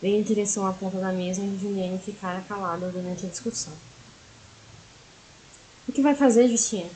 Veio 0.00 0.20
em 0.20 0.22
direção 0.22 0.68
à 0.68 0.72
ponta 0.72 0.98
da 0.98 1.10
mesa 1.10 1.42
onde 1.42 1.60
Juliane 1.60 1.98
ficara 1.98 2.40
calada 2.42 2.90
durante 2.90 3.26
a 3.26 3.28
discussão. 3.28 3.72
O 5.88 5.92
que 5.92 6.00
vai 6.00 6.14
fazer, 6.14 6.48
Justina? 6.48 6.88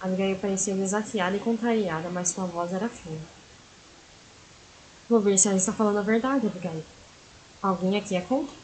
Abigail 0.00 0.36
parecia 0.36 0.74
desafiada 0.74 1.36
e 1.36 1.40
contrariada, 1.40 2.10
mas 2.10 2.30
sua 2.30 2.44
voz 2.44 2.72
era 2.72 2.88
fina. 2.88 3.20
Vou 5.08 5.20
ver 5.20 5.38
se 5.38 5.46
ela 5.46 5.56
está 5.56 5.72
falando 5.72 5.98
a 5.98 6.02
verdade, 6.02 6.46
Abigail. 6.46 6.82
Alguém 7.62 7.96
aqui 7.96 8.16
é 8.16 8.20
contra? 8.20 8.54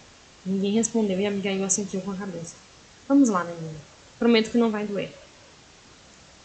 Ninguém 0.45 0.73
respondeu 0.73 1.21
e 1.21 1.27
Abigail 1.27 1.65
assentiu 1.65 2.01
com 2.01 2.11
a 2.11 2.17
cabeça. 2.17 2.57
Vamos 3.07 3.29
lá, 3.29 3.45
menina. 3.45 3.79
Prometo 4.19 4.51
que 4.51 4.59
não 4.59 4.71
vai 4.71 4.85
doer. 4.85 5.15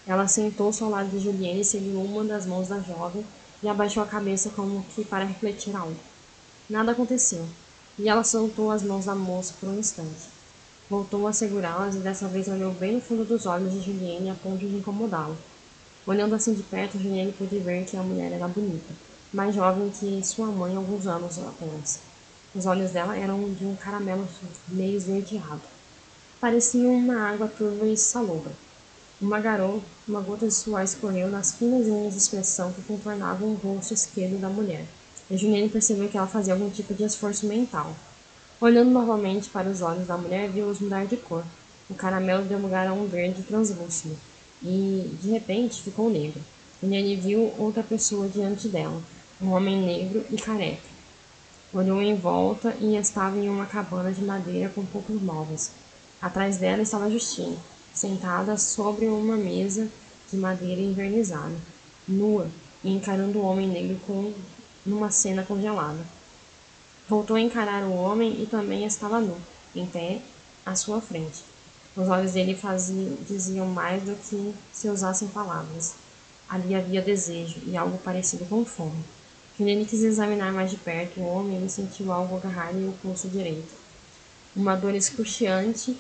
Ela 0.06 0.28
sentou-se 0.28 0.84
ao 0.84 0.90
lado 0.90 1.10
de 1.10 1.20
Juliane 1.20 1.62
e 1.62 1.66
seguiu 1.66 2.02
uma 2.02 2.24
das 2.24 2.46
mãos 2.46 2.68
da 2.68 2.80
jovem 2.80 3.25
e 3.63 3.68
abaixou 3.68 4.04
a 4.04 4.08
cabeça 4.08 4.50
como 4.50 4.84
que 4.94 5.04
para 5.04 5.25
refletir 5.25 5.75
algo. 5.75 5.98
Nada 6.70 6.92
aconteceu, 6.92 7.48
e 7.98 8.08
ela 8.08 8.24
soltou 8.24 8.70
as 8.70 8.84
mãos 8.84 9.06
da 9.06 9.16
moça 9.16 9.54
por 9.60 9.70
um 9.70 9.80
instante. 9.80 10.33
Voltou 10.94 11.28
a 11.28 11.34
segurá-las 11.34 11.96
e 11.96 11.98
dessa 11.98 12.28
vez 12.28 12.48
olhou 12.48 12.72
bem 12.72 12.92
no 12.92 13.02
fundo 13.02 13.26
dos 13.26 13.48
olhos 13.48 13.74
de 13.74 13.82
Juliane 13.82 14.30
a 14.30 14.36
ponto 14.36 14.60
de 14.60 14.76
incomodá-lo. 14.76 15.36
Olhando 16.06 16.36
assim 16.36 16.54
de 16.54 16.62
perto, 16.62 17.00
Juliane 17.00 17.32
pôde 17.32 17.58
ver 17.58 17.84
que 17.84 17.98
a 17.98 18.04
mulher 18.04 18.32
era 18.32 18.48
bonita, 18.48 18.94
mais 19.34 19.56
jovem 19.56 19.90
que 19.90 20.24
sua 20.24 20.46
mãe 20.46 20.76
alguns 20.76 21.08
anos 21.08 21.40
apenas. 21.40 22.00
Os 22.54 22.68
olhos 22.68 22.92
dela 22.92 23.18
eram 23.18 23.52
de 23.56 23.66
um 23.66 23.76
caramelo 23.76 24.28
meio 24.68 24.96
esverdeado. 24.96 25.64
Pareciam 26.40 26.94
uma 26.94 27.28
água 27.28 27.48
turva 27.48 27.88
e 27.88 27.98
salobra. 27.98 28.52
Uma 29.20 29.40
garota, 29.40 29.84
uma 30.08 30.22
gota 30.22 30.46
de 30.46 30.54
suor 30.54 30.84
escorreu 30.84 31.28
nas 31.28 31.54
finas 31.54 31.88
linhas 31.88 32.14
de 32.14 32.20
expressão 32.20 32.72
que 32.72 32.84
contornavam 32.84 33.48
o 33.48 33.56
rosto 33.56 33.96
esquerdo 33.96 34.40
da 34.40 34.48
mulher. 34.48 34.86
E 35.28 35.38
Juliane 35.38 35.70
percebeu 35.70 36.08
que 36.08 36.20
ela 36.20 36.28
fazia 36.28 36.54
algum 36.54 36.70
tipo 36.70 36.94
de 36.94 37.04
esforço 37.04 37.48
mental. 37.48 37.96
Olhando 38.63 38.91
novamente 38.91 39.50
para 39.50 39.70
os 39.70 39.82
olhos 39.82 40.08
da 40.08 40.17
mulher, 40.17 40.50
viu-os 40.50 40.79
mudar 40.79 41.05
de 41.05 41.17
cor. 41.17 41.43
O 41.89 41.93
caramelo 41.93 42.46
deu 42.46 42.58
lugar 42.58 42.88
a 42.88 42.93
um 42.93 43.05
verde 43.05 43.43
translúcido, 43.43 44.17
e, 44.63 45.17
de 45.22 45.32
repente, 45.32 45.82
ficou 45.82 46.10
negro. 46.10 46.39
Eliane 46.82 47.17
viu 47.17 47.53
outra 47.60 47.84
pessoa 47.84 48.25
diante 48.29 48.70
dela, 48.70 49.01
um 49.41 49.51
homem 49.51 49.82
negro 49.82 50.25
e 50.32 50.38
careca. 50.38 50.82
Olhou 51.74 52.01
em 52.01 52.15
volta 52.15 52.74
e 52.79 52.96
estava 52.96 53.38
em 53.38 53.50
uma 53.50 53.65
cabana 53.65 54.13
de 54.13 54.24
madeira 54.24 54.70
com 54.70 54.86
poucos 54.86 55.22
móveis. 55.22 55.74
Atrás 56.22 56.55
dela 56.55 56.84
estava 56.84 57.12
Justina. 57.12 57.58
sentada 57.93 58.58
sobre 58.58 59.08
uma 59.08 59.36
mesa 59.36 59.89
de 60.32 60.38
madeira 60.38 60.79
envernizada, 60.79 61.55
nua 62.08 62.48
e 62.82 62.93
encarando 62.93 63.39
o 63.39 63.46
homem 63.46 63.67
negro 63.67 64.00
com 64.08 64.32
numa 64.86 65.12
cena 65.12 65.43
congelada. 65.43 66.00
Voltou 67.07 67.36
a 67.36 67.41
encarar 67.41 67.83
o 67.83 67.93
homem 67.93 68.41
e 68.41 68.45
também 68.45 68.86
estava 68.86 69.19
nu, 69.19 69.38
em 69.75 69.86
pé, 69.86 70.22
à 70.65 70.75
sua 70.75 71.01
frente. 71.01 71.43
Os 71.95 72.07
olhos 72.07 72.31
dele 72.31 72.55
faziam, 72.55 73.17
diziam 73.27 73.67
mais 73.67 74.01
do 74.03 74.15
que 74.15 74.53
se 74.72 74.89
usassem 74.89 75.27
palavras. 75.27 75.95
Ali 76.50 76.74
havia 76.74 77.01
desejo 77.01 77.60
e 77.65 77.75
algo 77.75 77.98
parecido 77.98 78.45
com 78.45 78.65
fome. 78.65 79.03
Quando 79.55 79.69
ele 79.69 79.86
quis 79.86 80.01
examinar 80.03 80.51
mais 80.51 80.72
de 80.72 80.77
perto 80.77 81.19
o 81.19 81.27
homem, 81.27 81.57
ele 81.57 81.69
sentiu 81.69 82.12
algo 82.12 82.38
agarrar-lhe 82.38 82.88
o 82.88 82.93
pulso 82.93 83.27
direito. 83.27 83.74
Uma 84.55 84.75
dor 84.75 84.95
excruciante 84.95 85.95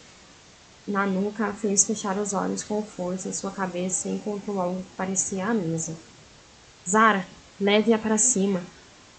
na 0.87 1.05
nuca 1.05 1.53
fez 1.53 1.85
fechar 1.85 2.17
os 2.17 2.33
olhos 2.33 2.63
com 2.63 2.81
força 2.81 3.29
e 3.29 3.33
sua 3.33 3.51
cabeça 3.51 4.09
encontrou 4.09 4.59
algo 4.59 4.81
que 4.81 4.95
parecia 4.97 5.47
a 5.47 5.53
mesa. 5.53 5.95
Zara, 6.87 7.25
leve-a 7.59 7.97
para 7.97 8.17
cima. 8.17 8.61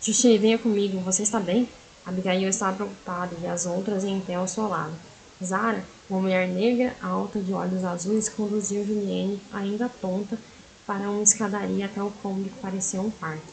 Justine, 0.05 0.37
venha 0.37 0.59
comigo. 0.59 1.01
Você 1.01 1.23
está 1.23 1.41
bem? 1.41 1.67
Abigail 2.05 2.47
estava 2.47 2.77
preocupada 2.77 3.35
e 3.43 3.47
as 3.47 3.65
outras 3.65 4.05
em 4.05 4.21
pé 4.21 4.35
ao 4.35 4.47
seu 4.47 4.69
lado. 4.69 4.93
Zara, 5.43 5.83
uma 6.11 6.21
mulher 6.21 6.47
negra, 6.47 6.95
alta, 7.01 7.41
de 7.41 7.55
olhos 7.55 7.83
azuis, 7.83 8.29
conduziu 8.29 8.85
Juliane, 8.85 9.41
ainda 9.51 9.89
tonta, 9.89 10.39
para 10.87 11.09
uma 11.09 11.23
escadaria 11.23 11.87
até 11.87 12.03
o 12.03 12.11
cômodo 12.11 12.51
que 12.51 12.61
parecia 12.61 13.01
um 13.01 13.11
quarto. 13.11 13.51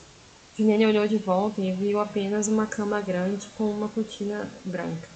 Juliane 0.58 0.88
olhou 0.88 1.08
de 1.08 1.15
volta 1.15 1.62
e 1.62 1.72
viu 1.72 2.01
apenas 2.01 2.50
uma 2.50 2.67
cama 2.67 3.00
grande 3.00 3.48
com 3.58 3.72
uma 3.72 3.88
cortina 3.88 4.51
branca. 4.65 5.08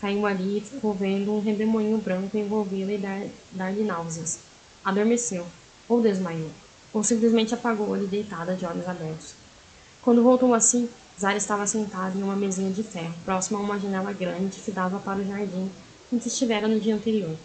Caiu 0.00 0.24
ali 0.24 0.56
e 0.56 0.60
ficou 0.62 0.94
vendo 0.94 1.30
um 1.30 1.42
redemoinho 1.42 1.98
branco 1.98 2.38
envolvê-la 2.38 2.92
e 2.92 2.98
dar-lhe 3.52 3.84
dar 3.84 3.96
náuseas. 3.96 4.38
Adormeceu, 4.82 5.46
ou 5.86 6.00
desmaiou, 6.00 6.48
ou 6.90 7.04
simplesmente 7.04 7.52
apagou 7.52 7.92
ali 7.92 8.06
deitada 8.06 8.54
de 8.54 8.64
olhos 8.64 8.88
abertos. 8.88 9.39
Quando 10.02 10.22
voltou 10.22 10.54
assim, 10.54 10.88
Zara 11.20 11.36
estava 11.36 11.66
sentada 11.66 12.16
em 12.18 12.22
uma 12.22 12.34
mesinha 12.34 12.70
de 12.70 12.82
ferro, 12.82 13.14
próxima 13.24 13.58
a 13.58 13.62
uma 13.62 13.78
janela 13.78 14.12
grande 14.12 14.58
que 14.60 14.70
dava 14.70 14.98
para 14.98 15.18
o 15.18 15.24
jardim 15.24 15.70
em 16.10 16.18
que 16.18 16.28
estivera 16.28 16.66
no 16.66 16.80
dia 16.80 16.94
anterior. 16.94 17.36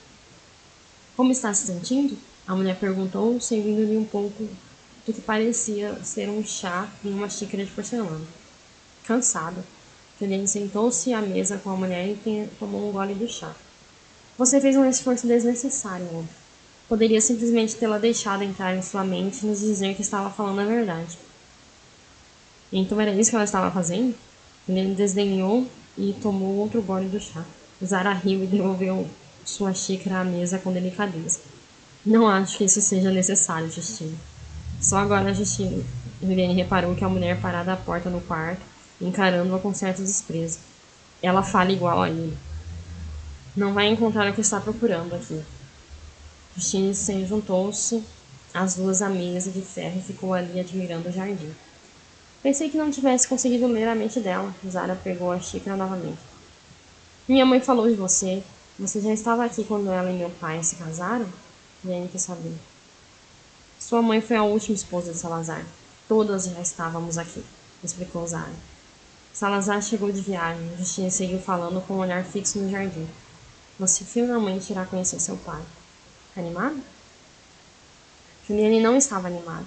Como 1.18 1.32
está 1.32 1.54
se 1.54 1.68
sentindo? 1.68 2.18
A 2.48 2.56
mulher 2.56 2.78
perguntou, 2.80 3.40
servindo-lhe 3.42 3.98
um 3.98 4.06
pouco 4.06 4.48
do 5.06 5.14
que 5.14 5.22
parecia 5.22 6.00
ser 6.04 6.30
um 6.30 6.44
chá 6.46 6.90
em 7.04 7.14
uma 7.14 7.30
xícara 7.30 7.66
de 7.66 7.72
porcelana. 7.72 8.26
Cansada, 9.04 9.64
Juliane 10.20 10.48
sentou-se 10.48 11.14
à 11.14 11.22
mesa 11.22 11.58
com 11.58 11.72
a 11.72 11.76
mulher 11.76 12.08
e 12.08 12.50
tomou 12.58 12.90
um 12.90 12.92
gole 12.94 13.14
do 13.14 13.28
chá. 13.28 13.54
Você 14.38 14.62
fez 14.62 14.76
um 14.78 14.86
esforço 14.90 15.28
desnecessário, 15.28 16.08
homem. 16.10 16.30
Poderia 16.88 17.20
simplesmente 17.20 17.76
tê-la 17.76 17.98
deixado 17.98 18.44
entrar 18.44 18.76
em 18.76 18.82
sua 18.82 19.04
mente 19.04 19.44
e 19.44 19.48
nos 19.48 19.60
dizer 19.60 19.96
que 19.96 20.02
estava 20.02 20.30
falando 20.30 20.60
a 20.60 20.66
verdade. 20.66 21.18
Então 22.78 23.00
era 23.00 23.14
isso 23.14 23.30
que 23.30 23.36
ela 23.38 23.46
estava 23.46 23.72
fazendo? 23.72 24.14
Juliane 24.68 24.96
desdenhou 24.96 25.66
e 25.98 26.14
tomou 26.22 26.58
outro 26.58 26.82
gole 26.82 27.08
do 27.08 27.22
chá. 27.22 27.42
Zara 27.82 28.12
riu 28.12 28.44
e 28.44 28.48
devolveu 28.48 29.08
sua 29.46 29.74
xícara 29.74 30.20
à 30.20 30.24
mesa 30.26 30.60
com 30.60 30.74
delicadeza. 30.74 31.40
Não 32.06 32.28
acho 32.28 32.58
que 32.58 32.66
isso 32.66 32.82
seja 32.82 33.12
necessário, 33.12 33.72
Justine. 33.72 34.18
Só 34.82 34.98
agora 34.98 35.34
Justine, 35.34 35.86
Juliane 36.22 36.54
reparou 36.54 36.94
que 36.96 37.06
a 37.06 37.08
mulher 37.08 37.40
parada 37.40 37.72
à 37.72 37.78
porta 37.78 38.10
no 38.10 38.20
quarto, 38.20 38.62
encarando-a 39.00 39.58
com 39.58 39.74
certo 39.74 40.02
desprezo. 40.02 40.60
Ela 41.24 41.44
fala 41.44 41.72
igual 41.72 42.02
a 42.02 42.10
ele. 42.10 42.38
Não 43.56 43.74
vai 43.74 43.88
encontrar 43.88 44.30
o 44.30 44.34
que 44.34 44.42
está 44.42 44.60
procurando 44.60 45.16
aqui. 45.16 45.42
Justine 46.58 46.94
se 46.94 47.26
juntou-se 47.26 48.04
às 48.54 48.76
duas 48.76 49.02
à 49.02 49.08
mesa 49.08 49.50
de 49.50 49.62
ferro 49.62 49.98
e 50.00 50.02
ficou 50.02 50.34
ali 50.34 50.60
admirando 50.60 51.08
o 51.08 51.12
jardim. 51.14 51.56
Pensei 52.46 52.70
que 52.70 52.78
não 52.78 52.92
tivesse 52.92 53.28
conseguido 53.28 53.66
ler 53.66 53.88
a 53.88 53.96
mente 53.96 54.20
dela. 54.20 54.54
Zara 54.70 54.96
pegou 54.96 55.32
a 55.32 55.40
xícara 55.40 55.76
novamente. 55.76 56.20
Minha 57.28 57.44
mãe 57.44 57.60
falou 57.60 57.90
de 57.90 57.96
você. 57.96 58.44
Você 58.78 59.02
já 59.02 59.12
estava 59.12 59.44
aqui 59.44 59.64
quando 59.64 59.90
ela 59.90 60.12
e 60.12 60.14
meu 60.16 60.30
pai 60.30 60.64
se 60.64 60.76
casaram? 60.76 61.28
Jane 61.84 62.08
quer 62.08 62.20
saber. 62.20 62.54
Sua 63.80 64.00
mãe 64.00 64.22
foi 64.22 64.38
a 64.38 64.44
última 64.44 64.76
esposa 64.76 65.12
de 65.12 65.18
Salazar. 65.18 65.66
Todas 66.08 66.46
já 66.46 66.62
estávamos 66.62 67.18
aqui, 67.18 67.44
explicou 67.84 68.28
Zara. 68.28 68.54
Salazar 69.34 69.82
chegou 69.82 70.12
de 70.12 70.22
viagem. 70.22 70.70
Justina 70.78 71.10
seguiu 71.10 71.40
falando 71.40 71.82
com 71.88 71.96
um 71.96 72.00
olhar 72.02 72.24
fixo 72.24 72.60
no 72.60 72.70
jardim. 72.70 73.08
Você 73.80 74.06
finalmente 74.06 74.70
irá 74.72 74.86
conhecer 74.86 75.20
seu 75.20 75.38
pai. 75.38 75.64
Animado? 76.38 76.80
Juliane 78.48 78.84
não 78.84 78.96
estava 78.96 79.30
animada. 79.30 79.66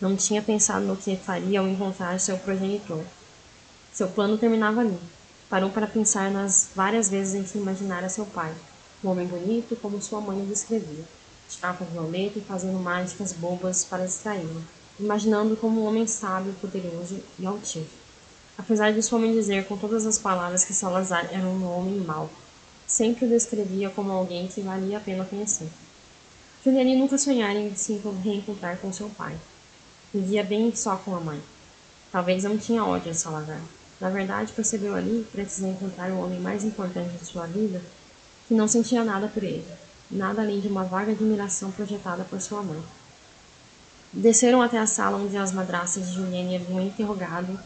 Não 0.00 0.16
tinha 0.16 0.40
pensado 0.40 0.86
no 0.86 0.96
que 0.96 1.14
faria 1.16 1.60
ao 1.60 1.68
encontrar 1.68 2.18
seu 2.18 2.38
progenitor. 2.38 3.04
Seu 3.92 4.08
plano 4.08 4.38
terminava 4.38 4.80
ali. 4.80 4.98
Parou 5.48 5.68
para 5.70 5.86
pensar 5.86 6.30
nas 6.30 6.70
várias 6.74 7.10
vezes 7.10 7.34
em 7.34 7.42
que 7.42 7.58
imaginara 7.58 8.08
seu 8.08 8.24
pai, 8.24 8.54
um 9.04 9.08
homem 9.08 9.26
bonito 9.26 9.76
como 9.76 10.00
sua 10.00 10.20
mãe 10.20 10.40
o 10.40 10.46
descrevia 10.46 11.04
de 11.50 11.56
capa 11.58 11.84
violeta 11.84 12.38
e 12.38 12.42
fazendo 12.42 12.78
mágicas 12.78 13.32
bobas 13.32 13.84
para 13.84 14.06
distraí-lo, 14.06 14.62
imaginando 14.98 15.56
como 15.56 15.82
um 15.82 15.86
homem 15.86 16.06
sábio, 16.06 16.54
poderoso 16.60 17.18
e 17.38 17.44
altivo. 17.44 17.88
Apesar 18.56 18.92
de 18.92 19.02
sua 19.02 19.18
mãe 19.18 19.32
dizer 19.32 19.66
com 19.66 19.76
todas 19.76 20.06
as 20.06 20.16
palavras 20.16 20.64
que 20.64 20.72
Salazar 20.72 21.28
era 21.32 21.46
um 21.46 21.76
homem 21.76 21.98
mau, 21.98 22.30
sempre 22.86 23.24
o 23.24 23.28
descrevia 23.28 23.90
como 23.90 24.12
alguém 24.12 24.46
que 24.46 24.60
valia 24.60 24.98
a 24.98 25.00
pena 25.00 25.24
conhecer. 25.24 25.68
Juliane 26.64 26.96
nunca 26.96 27.18
sonhara 27.18 27.58
em 27.58 27.74
se 27.74 28.00
reencontrar 28.22 28.78
com 28.78 28.92
seu 28.92 29.08
pai. 29.10 29.34
Vivia 30.12 30.44
bem 30.44 30.74
só 30.74 30.96
com 30.96 31.14
a 31.14 31.20
mãe. 31.20 31.40
Talvez 32.10 32.44
não 32.44 32.58
tinha 32.58 32.84
ódio 32.84 33.10
a 33.10 33.14
Salazar. 33.14 33.60
Na 34.00 34.10
verdade, 34.10 34.52
percebeu 34.52 34.94
ali 34.94 35.24
que 35.24 35.32
precisava 35.32 35.72
encontrar 35.72 36.10
o 36.10 36.20
homem 36.20 36.40
mais 36.40 36.64
importante 36.64 37.16
de 37.16 37.24
sua 37.24 37.46
vida, 37.46 37.80
que 38.48 38.54
não 38.54 38.66
sentia 38.66 39.04
nada 39.04 39.28
por 39.28 39.42
ele 39.44 39.64
nada 40.10 40.42
além 40.42 40.60
de 40.60 40.66
uma 40.66 40.82
vaga 40.82 41.12
admiração 41.12 41.70
projetada 41.70 42.24
por 42.24 42.40
sua 42.40 42.62
mãe. 42.62 42.82
Desceram 44.12 44.60
até 44.60 44.76
a 44.76 44.86
sala 44.86 45.18
onde 45.18 45.36
as 45.36 45.52
madraças 45.52 46.08
de 46.08 46.14
Juliane 46.14 46.56
haviam 46.56 46.80
interrogado 46.80 47.58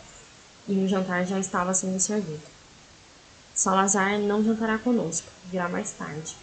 e 0.68 0.74
o 0.74 0.86
jantar 0.86 1.24
já 1.24 1.38
estava 1.38 1.72
sendo 1.72 1.98
servido. 1.98 2.42
Salazar 3.54 4.18
não 4.18 4.44
jantará 4.44 4.76
conosco, 4.76 5.26
virá 5.50 5.68
mais 5.68 5.92
tarde. 5.92 6.36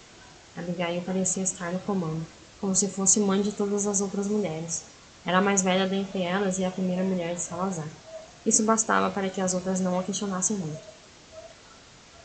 Abigail 0.58 1.02
parecia 1.04 1.44
estar 1.44 1.72
no 1.72 1.80
comando, 1.80 2.26
como 2.60 2.76
se 2.76 2.88
fosse 2.88 3.20
mãe 3.20 3.42
de 3.42 3.52
todas 3.52 3.86
as 3.86 4.02
outras 4.02 4.28
mulheres. 4.28 4.84
Era 5.26 5.38
a 5.38 5.42
mais 5.42 5.62
velha 5.62 5.88
dentre 5.88 6.22
elas 6.22 6.58
e 6.58 6.66
a 6.66 6.72
primeira 6.72 7.04
mulher 7.04 7.36
de 7.36 7.42
Salazar. 7.42 7.88
Isso 8.46 8.64
bastava 8.64 9.10
para 9.12 9.30
que 9.30 9.40
as 9.40 9.54
outras 9.54 9.80
não 9.80 10.00
a 10.00 10.04
questionassem 10.04 10.58
muito. 10.58 10.80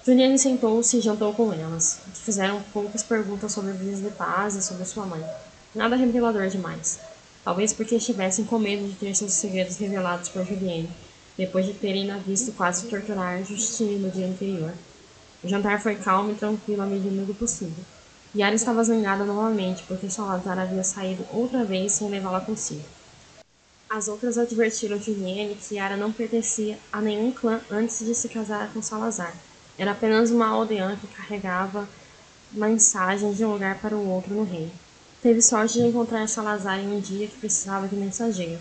Juliane 0.04 0.38
sentou-se 0.38 0.96
e 0.96 1.00
jantou 1.00 1.34
com 1.34 1.52
elas, 1.52 1.98
que 2.14 2.20
fizeram 2.20 2.62
poucas 2.72 3.02
perguntas 3.02 3.52
sobre 3.52 3.72
vidas 3.72 4.00
de 4.00 4.10
paz 4.10 4.54
e 4.54 4.62
sobre 4.62 4.84
sua 4.84 5.04
mãe. 5.04 5.24
Nada 5.74 5.96
revelador 5.96 6.46
demais. 6.48 6.98
Talvez 7.44 7.72
porque 7.72 7.96
estivessem 7.96 8.44
com 8.44 8.58
medo 8.58 8.86
de 8.88 8.94
ter 8.94 9.14
seus 9.14 9.32
segredos 9.32 9.76
revelados 9.76 10.28
por 10.28 10.46
Juliane, 10.46 10.88
depois 11.36 11.66
de 11.66 11.74
terem 11.74 12.06
na 12.06 12.18
visto 12.18 12.52
quase 12.52 12.86
torturar 12.86 13.44
Justine 13.44 13.98
no 13.98 14.10
dia 14.10 14.26
anterior. 14.26 14.72
O 15.44 15.48
jantar 15.48 15.80
foi 15.82 15.96
calmo 15.96 16.32
e 16.32 16.34
tranquilo 16.34 16.82
à 16.82 16.86
medida 16.86 17.24
do 17.24 17.34
possível. 17.34 17.84
Yara 18.36 18.54
estava 18.54 18.84
zangada 18.84 19.24
novamente, 19.24 19.82
porque 19.88 20.10
Salazar 20.10 20.58
havia 20.58 20.84
saído 20.84 21.24
outra 21.32 21.64
vez 21.64 21.92
sem 21.92 22.10
levá-la 22.10 22.42
consigo. 22.42 22.84
As 23.88 24.08
outras 24.08 24.36
advertiram 24.36 25.00
Juliane 25.00 25.54
que 25.54 25.76
Yara 25.76 25.96
não 25.96 26.12
pertencia 26.12 26.78
a 26.92 27.00
nenhum 27.00 27.32
clã 27.32 27.58
antes 27.70 28.04
de 28.04 28.14
se 28.14 28.28
casar 28.28 28.70
com 28.74 28.82
Salazar 28.82 29.34
era 29.78 29.92
apenas 29.92 30.30
uma 30.30 30.48
aldeã 30.48 30.96
que 30.96 31.06
carregava 31.06 31.88
mensagens 32.52 33.38
de 33.38 33.44
um 33.44 33.52
lugar 33.52 33.78
para 33.80 33.96
o 33.96 34.06
outro 34.06 34.34
no 34.34 34.44
reino. 34.44 34.72
Teve 35.22 35.40
sorte 35.40 35.74
de 35.74 35.86
encontrar 35.86 36.28
Salazar 36.28 36.78
em 36.78 36.92
um 36.94 37.00
dia 37.00 37.28
que 37.28 37.38
precisava 37.38 37.88
de 37.88 37.96
mensageiro. 37.96 38.60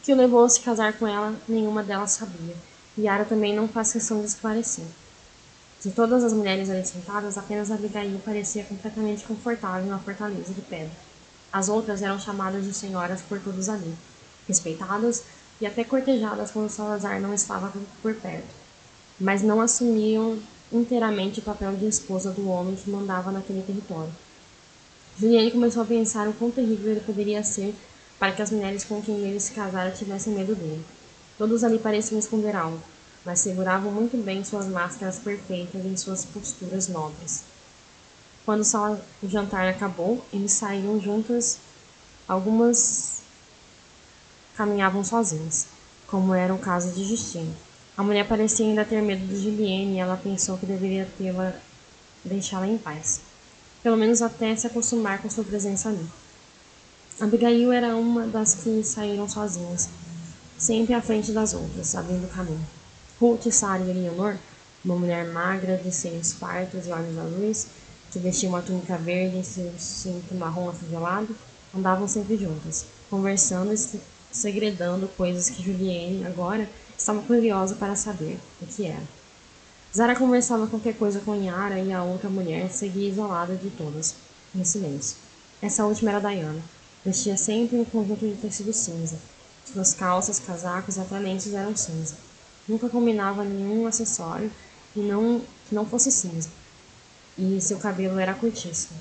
O 0.00 0.04
que 0.04 0.14
o 0.14 0.16
levou 0.16 0.42
a 0.44 0.48
se 0.48 0.60
casar 0.60 0.94
com 0.94 1.06
ela, 1.06 1.34
nenhuma 1.46 1.82
delas 1.82 2.12
sabia. 2.12 2.56
Yara 2.98 3.26
também 3.26 3.54
não 3.54 3.68
faz 3.68 3.92
questão 3.92 4.20
de 4.20 4.28
esclarecer. 4.28 4.86
De 5.84 5.90
todas 5.90 6.24
as 6.24 6.32
mulheres 6.32 6.70
ali 6.70 6.86
sentadas, 6.86 7.36
apenas 7.36 7.70
Abigail 7.70 8.18
parecia 8.24 8.64
completamente 8.64 9.24
confortável 9.24 9.86
na 9.86 9.98
fortaleza 9.98 10.54
de 10.54 10.62
pedra. 10.62 10.90
As 11.52 11.68
outras 11.68 12.02
eram 12.02 12.18
chamadas 12.18 12.64
de 12.64 12.72
senhoras 12.72 13.20
por 13.20 13.38
todos 13.38 13.68
ali, 13.68 13.94
respeitadas 14.48 15.22
e 15.60 15.66
até 15.66 15.84
cortejadas 15.84 16.50
quando 16.50 16.70
Salazar 16.70 17.20
não 17.20 17.34
estava 17.34 17.72
por 18.02 18.14
perto 18.14 18.64
mas 19.18 19.42
não 19.42 19.60
assumiam 19.60 20.38
inteiramente 20.72 21.38
o 21.38 21.42
papel 21.42 21.76
de 21.76 21.86
esposa 21.86 22.30
do 22.30 22.48
homem 22.48 22.74
que 22.74 22.90
mandava 22.90 23.30
naquele 23.30 23.62
território. 23.62 24.12
Juliane 25.18 25.52
começou 25.52 25.82
a 25.82 25.86
pensar 25.86 26.28
o 26.28 26.32
quão 26.32 26.50
terrível 26.50 26.90
ele 26.90 27.00
poderia 27.00 27.42
ser 27.44 27.74
para 28.18 28.32
que 28.32 28.42
as 28.42 28.50
mulheres 28.50 28.84
com 28.84 29.00
quem 29.00 29.16
ele 29.18 29.38
se 29.38 29.52
casara 29.52 29.92
tivessem 29.92 30.34
medo 30.34 30.54
dele. 30.54 30.84
Todos 31.38 31.62
ali 31.62 31.78
pareciam 31.78 32.18
esconder 32.18 32.56
algo, 32.56 32.80
mas 33.24 33.40
seguravam 33.40 33.90
muito 33.90 34.16
bem 34.16 34.44
suas 34.44 34.66
máscaras 34.66 35.18
perfeitas 35.18 35.84
em 35.84 35.96
suas 35.96 36.24
posturas 36.24 36.88
nobres. 36.88 37.44
Quando 38.44 38.62
o 39.22 39.28
jantar 39.28 39.66
acabou, 39.68 40.24
eles 40.32 40.52
saíram 40.52 41.00
juntas. 41.00 41.58
Algumas 42.28 43.22
caminhavam 44.54 45.02
sozinhas, 45.02 45.66
como 46.06 46.34
era 46.34 46.54
o 46.54 46.58
caso 46.58 46.92
de 46.92 47.04
Justine. 47.04 47.54
A 47.96 48.02
mulher 48.02 48.26
parecia 48.28 48.66
ainda 48.66 48.84
ter 48.84 49.00
medo 49.00 49.26
de 49.26 49.42
Julienne 49.42 49.94
e 49.94 49.98
ela 49.98 50.16
pensou 50.16 50.58
que 50.58 50.66
deveria 50.66 51.08
tê-la 51.16 51.54
deixá-la 52.24 52.66
em 52.66 52.78
paz, 52.78 53.20
pelo 53.82 53.96
menos 53.96 54.22
até 54.22 54.56
se 54.56 54.66
acostumar 54.66 55.20
com 55.20 55.30
sua 55.30 55.44
presença 55.44 55.88
ali. 55.90 56.06
Abigail 57.20 57.70
era 57.70 57.94
uma 57.94 58.26
das 58.26 58.54
que 58.54 58.82
saíram 58.82 59.28
sozinhas, 59.28 59.88
sempre 60.58 60.94
à 60.94 61.00
frente 61.00 61.32
das 61.32 61.54
outras, 61.54 61.94
abrindo 61.94 62.28
caminho. 62.34 62.66
Ruth, 63.20 63.50
Sarah 63.50 63.84
e 63.84 63.90
Eleanor, 63.90 64.36
uma 64.84 64.96
mulher 64.96 65.26
magra, 65.26 65.76
de 65.76 65.92
seios 65.92 66.32
fartos 66.32 66.86
e 66.86 66.90
olhos 66.90 67.16
azuis, 67.16 67.66
que 68.10 68.18
vestia 68.18 68.48
uma 68.48 68.62
túnica 68.62 68.96
verde 68.96 69.38
e 69.38 69.44
seu 69.44 69.72
cinto 69.78 70.34
marrom 70.34 70.68
afivelado, 70.68 71.34
andavam 71.74 72.06
sempre 72.06 72.36
juntas, 72.36 72.86
conversando 73.08 73.72
e 73.72 74.00
segredando 74.30 75.08
coisas 75.16 75.48
que 75.48 75.62
Julienne, 75.62 76.26
agora, 76.26 76.68
estava 76.96 77.22
curiosa 77.22 77.74
para 77.76 77.96
saber 77.96 78.38
o 78.60 78.66
que 78.66 78.86
era. 78.86 79.02
Zara 79.96 80.16
conversava 80.16 80.66
qualquer 80.66 80.96
coisa 80.96 81.20
com 81.20 81.36
Yara 81.36 81.78
e 81.78 81.92
a 81.92 82.02
outra 82.02 82.28
mulher 82.28 82.68
seguia 82.70 83.08
isolada 83.08 83.54
de 83.54 83.70
todas, 83.70 84.16
em 84.54 84.64
silêncio. 84.64 85.16
Essa 85.62 85.86
última 85.86 86.10
era 86.10 86.20
Diana. 86.20 86.60
Vestia 87.04 87.36
sempre 87.36 87.76
um 87.76 87.84
conjunto 87.84 88.26
de 88.26 88.34
tecido 88.34 88.72
cinza. 88.72 89.16
Suas 89.72 89.94
calças, 89.94 90.40
casacos 90.40 90.96
e 90.96 91.00
até 91.00 91.18
lenços 91.18 91.54
eram 91.54 91.76
cinza. 91.76 92.16
Nunca 92.68 92.88
combinava 92.88 93.44
nenhum 93.44 93.86
acessório 93.86 94.50
e 94.96 95.00
não, 95.00 95.40
que 95.68 95.74
não 95.74 95.84
fosse 95.84 96.10
cinza. 96.10 96.48
E 97.36 97.60
seu 97.60 97.78
cabelo 97.78 98.18
era 98.18 98.34
curtíssimo. 98.34 98.98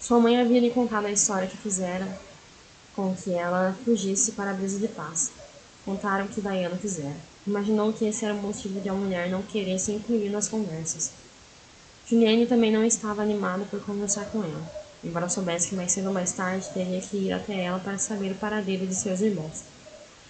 Sua 0.00 0.20
mãe 0.20 0.40
havia 0.40 0.60
lhe 0.60 0.70
contado 0.70 1.06
a 1.06 1.10
história 1.10 1.48
que 1.48 1.56
fizera 1.56 2.06
com 2.94 3.14
que 3.14 3.32
ela 3.32 3.76
fugisse 3.84 4.32
para 4.32 4.50
a 4.50 4.54
brisa 4.54 4.78
de 4.78 4.88
paz. 4.88 5.30
Contaram 5.84 6.28
que 6.28 6.40
Diana 6.40 6.76
fizera. 6.76 7.16
Imaginou 7.46 7.92
que 7.92 8.04
esse 8.04 8.24
era 8.24 8.34
o 8.34 8.42
motivo 8.42 8.80
de 8.80 8.88
a 8.88 8.92
mulher 8.92 9.30
não 9.30 9.42
querer 9.42 9.78
se 9.78 9.92
incluir 9.92 10.30
nas 10.30 10.48
conversas. 10.48 11.10
Juliane 12.06 12.46
também 12.46 12.70
não 12.70 12.84
estava 12.84 13.22
animada 13.22 13.64
por 13.64 13.80
conversar 13.84 14.26
com 14.26 14.44
ela 14.44 14.82
embora 15.04 15.28
soubesse 15.28 15.68
que 15.68 15.74
mais 15.74 15.92
cedo 15.92 16.08
ou 16.08 16.12
mais 16.12 16.32
tarde 16.32 16.68
teria 16.72 17.00
que 17.00 17.16
ir 17.16 17.32
até 17.32 17.64
ela 17.64 17.78
para 17.78 17.98
saber 17.98 18.32
o 18.32 18.36
paradeiro 18.36 18.86
de 18.86 18.94
seus 18.94 19.20
irmãos. 19.20 19.64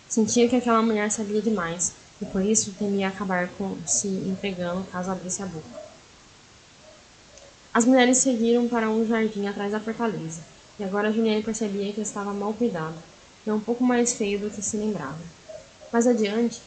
Sentia 0.09 0.49
que 0.49 0.57
aquela 0.57 0.83
mulher 0.83 1.11
sabia 1.11 1.43
demais, 1.43 1.93
e 2.23 2.25
por 2.27 2.41
isso 2.41 2.73
temia 2.79 3.09
acabar 3.09 3.49
com 3.59 3.77
se 3.85 4.07
entregando 4.07 4.87
caso 4.93 5.11
abrisse 5.11 5.43
a 5.43 5.47
boca. 5.47 5.83
As 7.75 7.85
mulheres 7.85 8.19
seguiram 8.19 8.69
para 8.69 8.89
um 8.89 9.05
jardim 9.05 9.49
atrás 9.49 9.73
da 9.73 9.81
fortaleza, 9.81 10.41
e 10.79 10.85
agora 10.85 11.13
Juliane 11.13 11.43
percebia 11.43 11.93
que 11.93 12.01
estava 12.01 12.33
mal 12.33 12.55
cuidado, 12.55 12.95
e 13.45 13.51
um 13.51 13.59
pouco 13.59 13.83
mais 13.83 14.13
feio 14.13 14.39
do 14.39 14.51
que 14.51 14.63
se 14.63 14.77
lembrava. 14.77 15.19
Mais 15.93 16.07
adiante, 16.07 16.63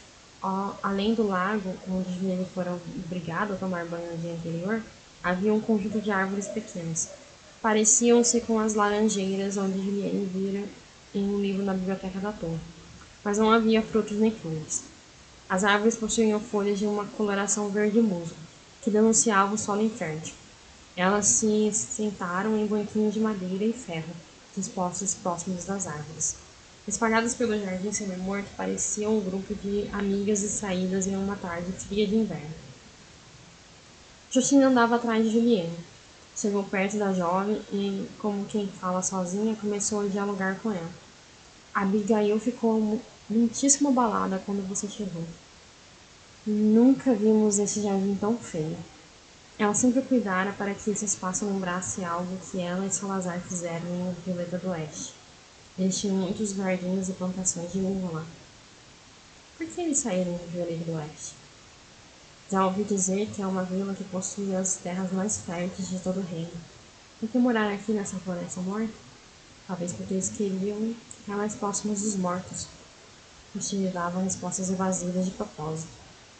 além 0.83 1.13
do 1.13 1.25
lago 1.25 1.73
onde 1.89 2.13
Juliane 2.19 2.45
fora 2.53 2.77
obrigada 3.05 3.53
a 3.53 3.57
tomar 3.57 3.85
banho 3.85 4.11
no 4.11 4.17
dia 4.17 4.33
anterior, 4.33 4.81
havia 5.23 5.53
um 5.53 5.61
conjunto 5.61 6.01
de 6.01 6.11
árvores 6.11 6.49
pequenas, 6.49 7.09
pareciam-se 7.61 8.41
com 8.41 8.59
as 8.59 8.73
laranjeiras 8.73 9.55
onde 9.55 9.77
Juliane 9.77 10.25
vira 10.25 10.67
em 11.13 11.23
um 11.23 11.39
livro 11.39 11.63
na 11.63 11.73
biblioteca 11.73 12.19
da 12.19 12.33
torre, 12.33 12.59
mas 13.23 13.37
não 13.37 13.49
havia 13.49 13.81
frutos 13.81 14.17
nem 14.17 14.31
flores. 14.31 14.94
As 15.49 15.63
árvores 15.63 15.95
possuíam 15.95 16.39
folhas 16.39 16.79
de 16.79 16.85
uma 16.85 17.05
coloração 17.05 17.69
verde 17.69 18.01
musgo, 18.01 18.35
que 18.81 18.89
denunciava 18.89 19.53
o 19.53 19.57
solo 19.57 19.81
infértil. 19.81 20.33
Elas 20.97 21.27
se 21.27 21.71
sentaram 21.73 22.57
em 22.57 22.65
banquinhos 22.65 23.13
de 23.13 23.19
madeira 23.19 23.63
e 23.63 23.73
ferro, 23.73 24.13
dispostos 24.55 25.13
próximos 25.13 25.65
das 25.65 25.87
árvores. 25.87 26.37
Espalhadas 26.87 27.33
pelo 27.33 27.59
jardim 27.59 27.91
semi-morto, 27.91 28.49
pareciam 28.55 29.17
um 29.17 29.21
grupo 29.21 29.53
de 29.55 29.89
amigas 29.91 30.41
distraídas 30.41 31.07
em 31.07 31.15
uma 31.15 31.35
tarde 31.35 31.71
fria 31.71 32.07
de 32.07 32.15
inverno. 32.15 32.53
Justina 34.31 34.67
andava 34.67 34.95
atrás 34.95 35.23
de 35.23 35.31
Juliane, 35.31 35.77
Chegou 36.35 36.65
perto 36.65 36.97
da 36.97 37.13
jovem 37.13 37.61
e, 37.71 38.09
como 38.19 38.43
quem 38.45 38.67
fala 38.67 39.01
sozinha, 39.01 39.55
começou 39.55 40.01
a 40.01 40.07
dialogar 40.07 40.59
com 40.59 40.69
ela. 40.69 40.89
Abigail 41.73 42.37
ficou 42.41 43.01
muitíssimo 43.29 43.89
abalada 43.89 44.41
quando 44.45 44.67
você 44.67 44.87
chegou. 44.87 45.23
Nunca 46.45 47.13
vimos 47.13 47.57
esse 47.57 47.81
jardim 47.81 48.15
tão 48.15 48.37
feio. 48.37 48.77
Ela 49.57 49.73
sempre 49.73 50.01
cuidara 50.01 50.51
para 50.53 50.75
que 50.75 50.91
esse 50.91 51.05
espaço 51.05 51.45
lembrasse 51.45 52.03
algo 52.03 52.37
que 52.51 52.59
ela 52.59 52.85
e 52.85 52.91
Salazar 52.91 53.39
fizeram 53.39 53.87
em 53.87 54.15
Violeta 54.25 54.57
do 54.57 54.69
Oeste. 54.69 55.13
Eles 55.79 56.03
muitos 56.03 56.51
jardins 56.51 57.09
e 57.09 57.13
plantações 57.13 57.71
de 57.71 57.79
uva 57.79 58.19
lá. 58.19 58.25
Por 59.57 59.65
que 59.65 59.81
eles 59.81 59.97
saíram 59.97 60.37
de 60.37 60.45
Violeta 60.51 60.83
do 60.83 60.93
Oeste? 60.93 61.33
Já 62.51 62.65
ouvi 62.65 62.83
dizer 62.83 63.27
que 63.31 63.41
é 63.41 63.47
uma 63.47 63.63
vila 63.63 63.95
que 63.95 64.03
possui 64.03 64.55
as 64.55 64.75
terras 64.75 65.11
mais 65.11 65.37
férteis 65.37 65.89
de 65.89 65.97
todo 65.99 66.19
o 66.19 66.23
reino. 66.23 66.51
Por 67.19 67.27
que 67.27 67.37
morar 67.39 67.73
aqui 67.73 67.91
nessa 67.91 68.17
floresta 68.17 68.61
morta? 68.61 68.93
Talvez 69.65 69.93
porque 69.93 70.13
eles 70.13 70.29
queriam 70.29 70.93
ficar 71.17 71.37
mais 71.37 71.55
próximos 71.55 72.01
dos 72.01 72.15
mortos. 72.15 72.67
Utilizavam 73.55 74.23
respostas 74.23 74.69
evasivas 74.69 75.25
de 75.25 75.31
propósito. 75.31 75.87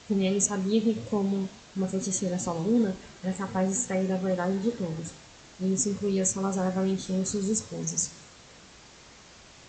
ele 0.10 0.42
sabia 0.42 0.82
que, 0.82 1.02
como 1.10 1.50
uma 1.76 1.88
feiticeira 1.88 2.38
soluna, 2.38 2.96
era 3.24 3.34
capaz 3.34 3.70
de 3.70 3.76
extrair 3.76 4.12
a 4.12 4.18
verdade 4.18 4.60
de 4.60 4.72
todos. 4.72 5.12
E 5.60 5.74
isso 5.74 5.90
incluía 5.90 6.26
Salazar 6.26 6.72
Valentim 6.72 7.22
e 7.22 7.26
suas 7.26 7.46
esposas. 7.46 8.10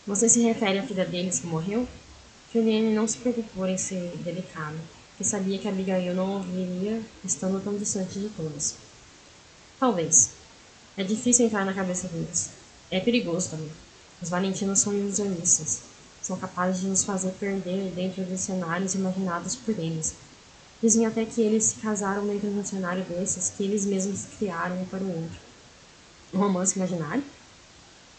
Você 0.06 0.28
se 0.28 0.40
refere 0.40 0.78
à 0.78 0.82
filha 0.82 1.04
deles 1.04 1.38
que 1.38 1.46
morreu? 1.46 1.86
Juliane 2.52 2.94
não 2.94 3.06
se 3.06 3.18
preocupou 3.18 3.66
em 3.66 3.78
ser 3.78 4.16
delicado 4.24 4.78
que 5.16 5.24
sabia 5.24 5.58
que 5.58 5.68
Abigail 5.68 6.14
não 6.14 6.36
ouviria, 6.36 7.00
estando 7.24 7.62
tão 7.62 7.76
distante 7.76 8.18
de 8.18 8.28
todas. 8.28 8.76
Talvez. 9.80 10.30
É 10.96 11.02
difícil 11.02 11.46
entrar 11.46 11.64
na 11.64 11.74
cabeça 11.74 12.06
deles. 12.08 12.50
É 12.90 13.00
perigoso 13.00 13.50
também. 13.50 13.72
Os 14.20 14.28
valentinos 14.28 14.78
são 14.78 14.92
ilusionistas. 14.92 15.80
São 16.26 16.36
capazes 16.36 16.80
de 16.80 16.88
nos 16.88 17.04
fazer 17.04 17.30
perder 17.38 17.92
dentro 17.92 18.24
dos 18.24 18.40
cenários 18.40 18.96
imaginados 18.96 19.54
por 19.54 19.78
eles. 19.78 20.16
Dizem 20.82 21.06
até 21.06 21.24
que 21.24 21.40
eles 21.40 21.62
se 21.62 21.76
casaram 21.76 22.26
dentro 22.26 22.50
de 22.50 22.58
um 22.58 22.64
cenário 22.64 23.04
desses 23.04 23.50
que 23.50 23.62
eles 23.62 23.86
mesmos 23.86 24.24
criaram 24.36 24.82
um 24.82 24.84
para 24.86 25.04
o 25.04 25.22
outro. 25.22 25.38
Um 26.34 26.38
romance 26.40 26.74
imaginário? 26.74 27.22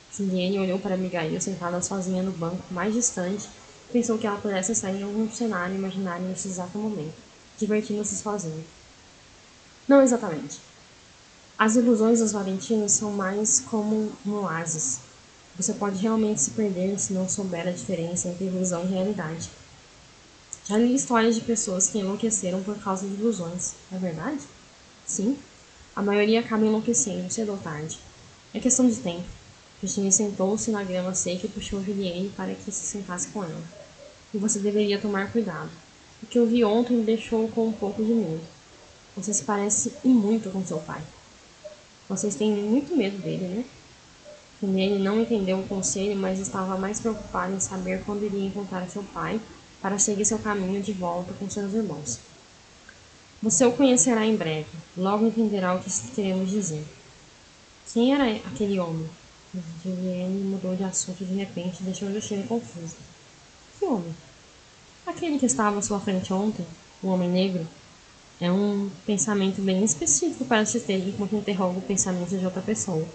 Juliane 0.09 0.57
olhou 0.57 0.79
para 0.79 0.95
Abigail 0.95 1.41
sentada 1.41 1.81
sozinha 1.81 2.23
no 2.23 2.31
banco 2.31 2.73
mais 2.73 2.93
distante 2.93 3.49
pensou 3.91 4.17
que 4.17 4.25
ela 4.25 4.39
pudesse 4.39 4.71
estar 4.71 4.89
em 4.89 5.03
algum 5.03 5.29
cenário 5.29 5.75
imaginário 5.75 6.25
nesse 6.27 6.47
exato 6.47 6.77
momento, 6.77 7.15
divertindo-se 7.57 8.15
sozinha. 8.15 8.63
Não 9.85 10.01
exatamente. 10.01 10.61
As 11.57 11.75
ilusões 11.75 12.19
dos 12.19 12.31
valentinos 12.31 12.93
são 12.93 13.11
mais 13.11 13.59
como 13.59 14.13
um 14.25 14.31
oásis. 14.31 15.06
Você 15.57 15.73
pode 15.73 15.99
realmente 15.99 16.39
se 16.39 16.51
perder 16.51 16.99
se 16.99 17.13
não 17.13 17.27
souber 17.27 17.67
a 17.67 17.71
diferença 17.71 18.27
entre 18.27 18.45
ilusão 18.45 18.83
e 18.83 18.93
realidade. 18.93 19.49
Já 20.65 20.77
li 20.77 20.93
histórias 20.93 21.33
de 21.33 21.41
pessoas 21.41 21.89
que 21.89 21.97
enlouqueceram 21.97 22.61
por 22.61 22.77
causa 22.77 23.07
de 23.07 23.15
ilusões, 23.15 23.73
é 23.91 23.97
verdade? 23.97 24.41
Sim, 25.05 25.35
a 25.95 26.01
maioria 26.03 26.41
acaba 26.41 26.63
enlouquecendo 26.63 27.31
cedo 27.31 27.53
ou 27.53 27.57
tarde. 27.57 27.97
É 28.53 28.59
questão 28.59 28.87
de 28.87 28.97
tempo. 28.97 29.23
Justine 29.81 30.11
sentou-se 30.11 30.69
na 30.69 30.83
grama 30.83 31.15
seca 31.15 31.47
e 31.47 31.49
puxou 31.49 31.83
Juliane 31.83 32.29
para 32.37 32.53
que 32.53 32.71
se 32.71 32.85
sentasse 32.85 33.29
com 33.29 33.43
ela. 33.43 33.63
E 34.33 34.37
você 34.37 34.59
deveria 34.59 34.99
tomar 34.99 35.31
cuidado. 35.31 35.71
O 36.21 36.27
que 36.27 36.37
eu 36.37 36.45
vi 36.45 36.63
ontem 36.63 36.97
me 36.97 37.03
deixou 37.03 37.47
com 37.47 37.67
um 37.67 37.73
pouco 37.73 38.03
de 38.03 38.11
medo. 38.11 38.41
Você 39.15 39.33
se 39.33 39.43
parece 39.43 39.93
e 40.03 40.09
muito 40.09 40.51
com 40.51 40.63
seu 40.63 40.77
pai. 40.79 41.01
Vocês 42.07 42.35
têm 42.35 42.51
muito 42.51 42.95
medo 42.95 43.17
dele, 43.17 43.47
né? 43.47 43.65
Juliane 44.61 44.97
não 44.97 45.21
entendeu 45.21 45.59
o 45.59 45.67
conselho, 45.67 46.15
mas 46.15 46.39
estava 46.39 46.77
mais 46.77 46.99
preocupada 46.99 47.53
em 47.53 47.59
saber 47.59 48.03
quando 48.03 48.23
iria 48.23 48.47
encontrar 48.47 48.89
seu 48.89 49.03
pai 49.03 49.39
para 49.81 49.99
seguir 49.99 50.25
seu 50.25 50.39
caminho 50.39 50.81
de 50.81 50.93
volta 50.93 51.31
com 51.33 51.47
seus 51.49 51.73
irmãos. 51.73 52.19
Você 53.41 53.63
o 53.65 53.71
conhecerá 53.71 54.25
em 54.25 54.35
breve, 54.35 54.67
logo 54.97 55.27
entenderá 55.27 55.75
o 55.75 55.79
que 55.79 55.91
queremos 56.15 56.49
dizer. 56.49 56.83
Quem 57.93 58.13
era 58.15 58.35
aquele 58.47 58.79
homem? 58.79 59.07
Juliane 59.83 60.43
mudou 60.43 60.75
de 60.75 60.83
assunto 60.83 61.23
de 61.23 61.35
repente 61.35 61.81
e 61.81 61.83
deixou 61.83 62.11
Justine 62.11 62.43
confusa. 62.43 62.95
Que 63.77 63.85
homem? 63.85 64.15
Aquele 65.05 65.37
que 65.37 65.45
estava 65.45 65.77
à 65.77 65.81
sua 65.83 65.99
frente 65.99 66.33
ontem, 66.33 66.65
o 67.01 67.07
homem 67.09 67.29
negro? 67.29 67.65
É 68.41 68.51
um 68.51 68.89
pensamento 69.05 69.61
bem 69.61 69.83
específico 69.83 70.45
para 70.45 70.65
se 70.65 70.79
ter 70.79 71.07
enquanto 71.07 71.35
interroga 71.35 71.77
o 71.77 71.81
pensamento 71.81 72.37
de 72.37 72.45
outra 72.45 72.61
pessoa. 72.61 73.07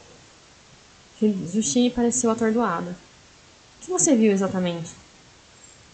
Justine 1.53 1.91
pareceu 1.91 2.31
atordoada. 2.31 2.91
O 2.91 3.85
que 3.85 3.91
você 3.91 4.15
viu 4.17 4.33
exatamente? 4.33 4.91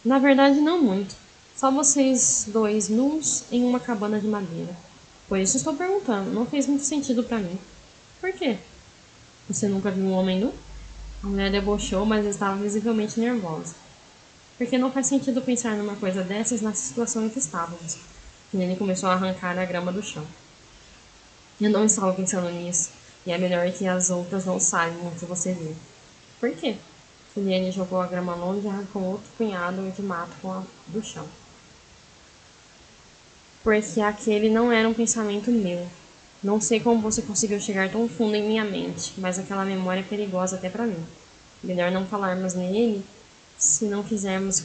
Na 0.04 0.18
verdade, 0.18 0.60
não 0.60 0.80
muito. 0.80 1.14
Só 1.56 1.70
vocês 1.70 2.46
dois 2.48 2.88
nus 2.88 3.44
em 3.50 3.64
uma 3.64 3.80
cabana 3.80 4.20
de 4.20 4.26
madeira. 4.26 4.74
Por 5.28 5.38
isso 5.38 5.56
estou 5.56 5.74
perguntando, 5.74 6.30
não 6.30 6.46
fez 6.46 6.66
muito 6.66 6.84
sentido 6.84 7.22
para 7.24 7.38
mim. 7.38 7.58
Por 8.20 8.32
quê? 8.32 8.56
Você 9.48 9.68
nunca 9.68 9.90
viu 9.90 10.04
um 10.04 10.12
homem 10.12 10.40
nu? 10.40 10.54
A 11.22 11.26
mulher 11.26 11.50
debochou, 11.50 12.06
mas 12.06 12.24
estava 12.24 12.56
visivelmente 12.56 13.18
nervosa. 13.18 13.74
Porque 14.56 14.78
não 14.78 14.92
faz 14.92 15.06
sentido 15.06 15.42
pensar 15.42 15.76
numa 15.76 15.96
coisa 15.96 16.22
dessas 16.22 16.60
na 16.60 16.72
situação 16.72 17.26
em 17.26 17.28
que 17.28 17.38
estávamos. 17.38 17.98
Ele 18.54 18.76
começou 18.76 19.08
a 19.08 19.14
arrancar 19.14 19.58
a 19.58 19.64
grama 19.64 19.92
do 19.92 20.02
chão. 20.02 20.24
Eu 21.60 21.70
não 21.70 21.84
estava 21.84 22.12
pensando 22.12 22.48
nisso, 22.50 22.90
e 23.28 23.30
é 23.30 23.36
melhor 23.36 23.70
que 23.70 23.86
as 23.86 24.08
outras 24.08 24.46
não 24.46 24.58
saibam 24.58 25.08
o 25.08 25.14
que 25.14 25.26
você 25.26 25.52
viu. 25.52 25.76
Por 26.40 26.50
quê? 26.52 26.76
Juliane 27.34 27.70
jogou 27.70 28.00
a 28.00 28.06
grama 28.06 28.34
longe 28.34 28.66
e 28.66 28.70
arrancou 28.70 29.02
outro 29.02 29.28
punhado 29.36 29.90
de 29.90 30.00
mato 30.00 30.32
com 30.40 30.50
a, 30.50 30.62
do 30.86 31.04
chão. 31.04 31.26
Porque 33.62 34.00
aquele 34.00 34.48
não 34.48 34.72
era 34.72 34.88
um 34.88 34.94
pensamento 34.94 35.50
meu. 35.50 35.86
Não 36.42 36.58
sei 36.58 36.80
como 36.80 37.02
você 37.02 37.20
conseguiu 37.20 37.60
chegar 37.60 37.90
tão 37.90 38.08
fundo 38.08 38.34
em 38.34 38.48
minha 38.48 38.64
mente, 38.64 39.12
mas 39.18 39.38
aquela 39.38 39.62
memória 39.62 40.00
é 40.00 40.04
perigosa 40.04 40.56
até 40.56 40.70
para 40.70 40.86
mim. 40.86 41.04
Melhor 41.62 41.90
não 41.90 42.06
falarmos 42.06 42.54
nele 42.54 43.04
se 43.58 43.84
não 43.84 44.02
quisermos 44.02 44.62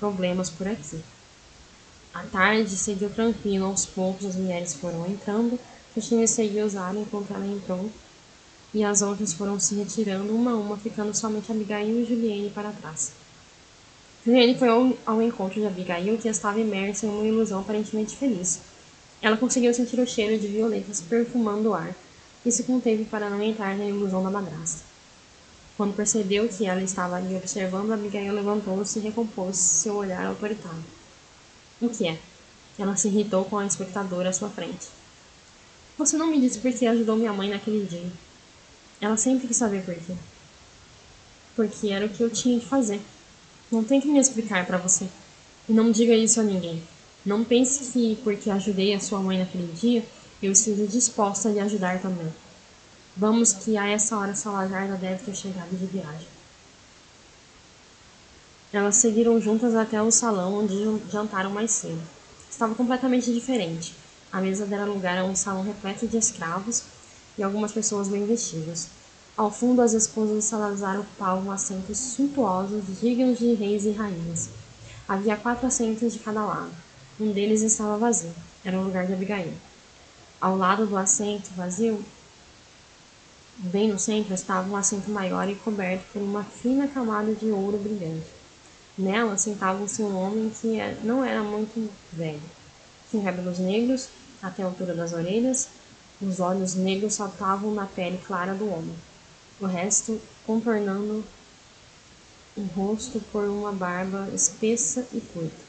problemas 0.00 0.48
por 0.48 0.66
aqui. 0.66 1.04
A 2.14 2.22
tarde 2.22 2.70
seguiu 2.70 3.10
tranquilo, 3.10 3.66
aos 3.66 3.84
poucos 3.84 4.24
as 4.24 4.36
mulheres 4.36 4.72
foram 4.72 5.06
entrando, 5.06 5.60
Cristina 5.94 6.26
seguiu 6.26 6.66
usar 6.66 6.92
enquanto 6.96 7.32
ela 7.32 7.46
entrou, 7.46 7.88
e 8.74 8.82
as 8.82 9.00
outras 9.00 9.32
foram 9.32 9.60
se 9.60 9.76
retirando 9.76 10.34
uma 10.34 10.50
a 10.50 10.56
uma, 10.56 10.76
ficando 10.76 11.14
somente 11.14 11.52
Abigail 11.52 12.00
e 12.00 12.04
Juliane 12.04 12.50
para 12.50 12.72
trás. 12.72 13.12
Juliane 14.26 14.58
foi 14.58 14.68
ao, 14.68 14.92
ao 15.06 15.22
encontro 15.22 15.60
de 15.60 15.66
Abigail, 15.68 16.18
que 16.18 16.26
estava 16.26 16.58
imersa 16.58 17.06
em 17.06 17.10
uma 17.10 17.24
ilusão 17.24 17.60
aparentemente 17.60 18.16
feliz. 18.16 18.58
Ela 19.22 19.36
conseguiu 19.36 19.72
sentir 19.72 20.00
o 20.00 20.06
cheiro 20.06 20.36
de 20.36 20.48
violetas 20.48 21.00
perfumando 21.00 21.68
o 21.68 21.74
ar, 21.74 21.94
e 22.44 22.50
se 22.50 22.64
conteve 22.64 23.04
para 23.04 23.30
não 23.30 23.40
entrar 23.40 23.76
na 23.76 23.84
ilusão 23.84 24.20
da 24.20 24.30
madrasta. 24.30 24.82
Quando 25.76 25.94
percebeu 25.94 26.48
que 26.48 26.66
ela 26.66 26.82
estava 26.82 27.16
ali 27.16 27.36
observando, 27.36 27.92
Abigail 27.92 28.34
levantou-se 28.34 28.98
e 28.98 29.02
recompôs 29.02 29.56
seu 29.56 29.94
olhar 29.94 30.26
autoritário. 30.26 30.84
O 31.80 31.88
que 31.88 32.08
é? 32.08 32.18
Ela 32.76 32.96
se 32.96 33.06
irritou 33.06 33.44
com 33.44 33.58
a 33.58 33.66
espectadora 33.66 34.30
à 34.30 34.32
sua 34.32 34.48
frente. 34.48 34.88
Você 35.96 36.16
não 36.16 36.26
me 36.26 36.40
disse 36.40 36.58
por 36.58 36.72
que 36.72 36.86
ajudou 36.86 37.16
minha 37.16 37.32
mãe 37.32 37.48
naquele 37.48 37.86
dia. 37.86 38.10
Ela 39.00 39.16
sempre 39.16 39.46
quis 39.46 39.56
saber 39.56 39.84
por 39.84 39.94
quê. 39.94 40.14
Porque 41.54 41.88
era 41.88 42.06
o 42.06 42.08
que 42.08 42.22
eu 42.22 42.30
tinha 42.30 42.58
que 42.58 42.66
fazer. 42.66 43.00
Não 43.70 43.84
tem 43.84 44.00
que 44.00 44.08
me 44.08 44.18
explicar 44.18 44.66
para 44.66 44.78
você. 44.78 45.06
E 45.68 45.72
não 45.72 45.90
diga 45.90 46.14
isso 46.14 46.40
a 46.40 46.42
ninguém. 46.42 46.82
Não 47.24 47.44
pense 47.44 47.92
que 47.92 48.16
porque 48.24 48.50
ajudei 48.50 48.92
a 48.94 49.00
sua 49.00 49.20
mãe 49.20 49.38
naquele 49.38 49.72
dia, 49.72 50.04
eu 50.42 50.52
esteja 50.52 50.86
disposta 50.86 51.48
a 51.48 51.52
lhe 51.52 51.60
ajudar 51.60 52.00
também. 52.02 52.32
Vamos 53.16 53.52
que 53.52 53.76
a 53.76 53.88
essa 53.88 54.18
hora 54.18 54.34
Salazar 54.34 54.98
deve 54.98 55.24
ter 55.24 55.34
chegado 55.34 55.70
de 55.70 55.86
viagem. 55.86 56.26
Elas 58.72 58.96
seguiram 58.96 59.40
juntas 59.40 59.74
até 59.76 60.02
o 60.02 60.10
salão 60.10 60.58
onde 60.58 60.74
jantaram 61.10 61.50
mais 61.50 61.70
cedo. 61.70 62.02
Estava 62.50 62.74
completamente 62.74 63.32
diferente. 63.32 63.94
A 64.34 64.40
mesa 64.40 64.66
dera 64.66 64.84
lugar 64.84 65.16
a 65.16 65.22
um 65.22 65.36
salão 65.36 65.62
repleto 65.62 66.08
de 66.08 66.16
escravos 66.16 66.82
e 67.38 67.42
algumas 67.44 67.70
pessoas 67.70 68.08
bem 68.08 68.26
vestidas. 68.26 68.88
Ao 69.36 69.48
fundo, 69.48 69.80
as 69.80 69.92
esposas 69.92 70.38
de 70.38 70.42
Salazar 70.42 70.98
ocupavam 70.98 71.52
assentos 71.52 71.96
suntuosos, 71.98 72.82
dignos 73.00 73.38
de 73.38 73.54
reis 73.54 73.84
e 73.84 73.92
rainhas. 73.92 74.48
Havia 75.06 75.36
quatro 75.36 75.68
assentos 75.68 76.14
de 76.14 76.18
cada 76.18 76.44
lado. 76.44 76.72
Um 77.20 77.30
deles 77.30 77.62
estava 77.62 77.96
vazio. 77.96 78.34
Era 78.64 78.76
o 78.76 78.82
lugar 78.82 79.06
de 79.06 79.12
Abigail. 79.12 79.52
Ao 80.40 80.56
lado 80.56 80.84
do 80.84 80.96
assento 80.96 81.50
vazio, 81.54 82.04
Bem 83.56 83.88
no 83.88 84.00
centro 84.00 84.34
estava 84.34 84.68
um 84.68 84.74
assento 84.74 85.08
maior 85.12 85.48
e 85.48 85.54
coberto 85.54 86.04
por 86.12 86.20
uma 86.20 86.42
fina 86.42 86.88
camada 86.88 87.32
de 87.32 87.52
ouro 87.52 87.78
brilhante. 87.78 88.26
Nela 88.98 89.38
sentava-se 89.38 90.02
um 90.02 90.16
homem 90.16 90.50
que 90.60 90.80
é, 90.80 90.98
não 91.04 91.24
era 91.24 91.40
muito 91.40 91.88
velho. 92.12 92.42
Tinha 93.08 93.22
cabelos 93.22 93.60
negros 93.60 94.08
até 94.44 94.62
a 94.62 94.66
altura 94.66 94.94
das 94.94 95.12
orelhas, 95.12 95.68
os 96.20 96.38
olhos 96.38 96.74
negros 96.74 97.14
saltavam 97.14 97.72
na 97.74 97.86
pele 97.86 98.20
clara 98.26 98.54
do 98.54 98.70
homem, 98.70 98.94
o 99.60 99.66
resto 99.66 100.20
contornando 100.46 101.24
o 102.56 102.62
rosto 102.76 103.20
por 103.32 103.44
uma 103.44 103.72
barba 103.72 104.28
espessa 104.32 105.06
e 105.12 105.20
curta. 105.20 105.64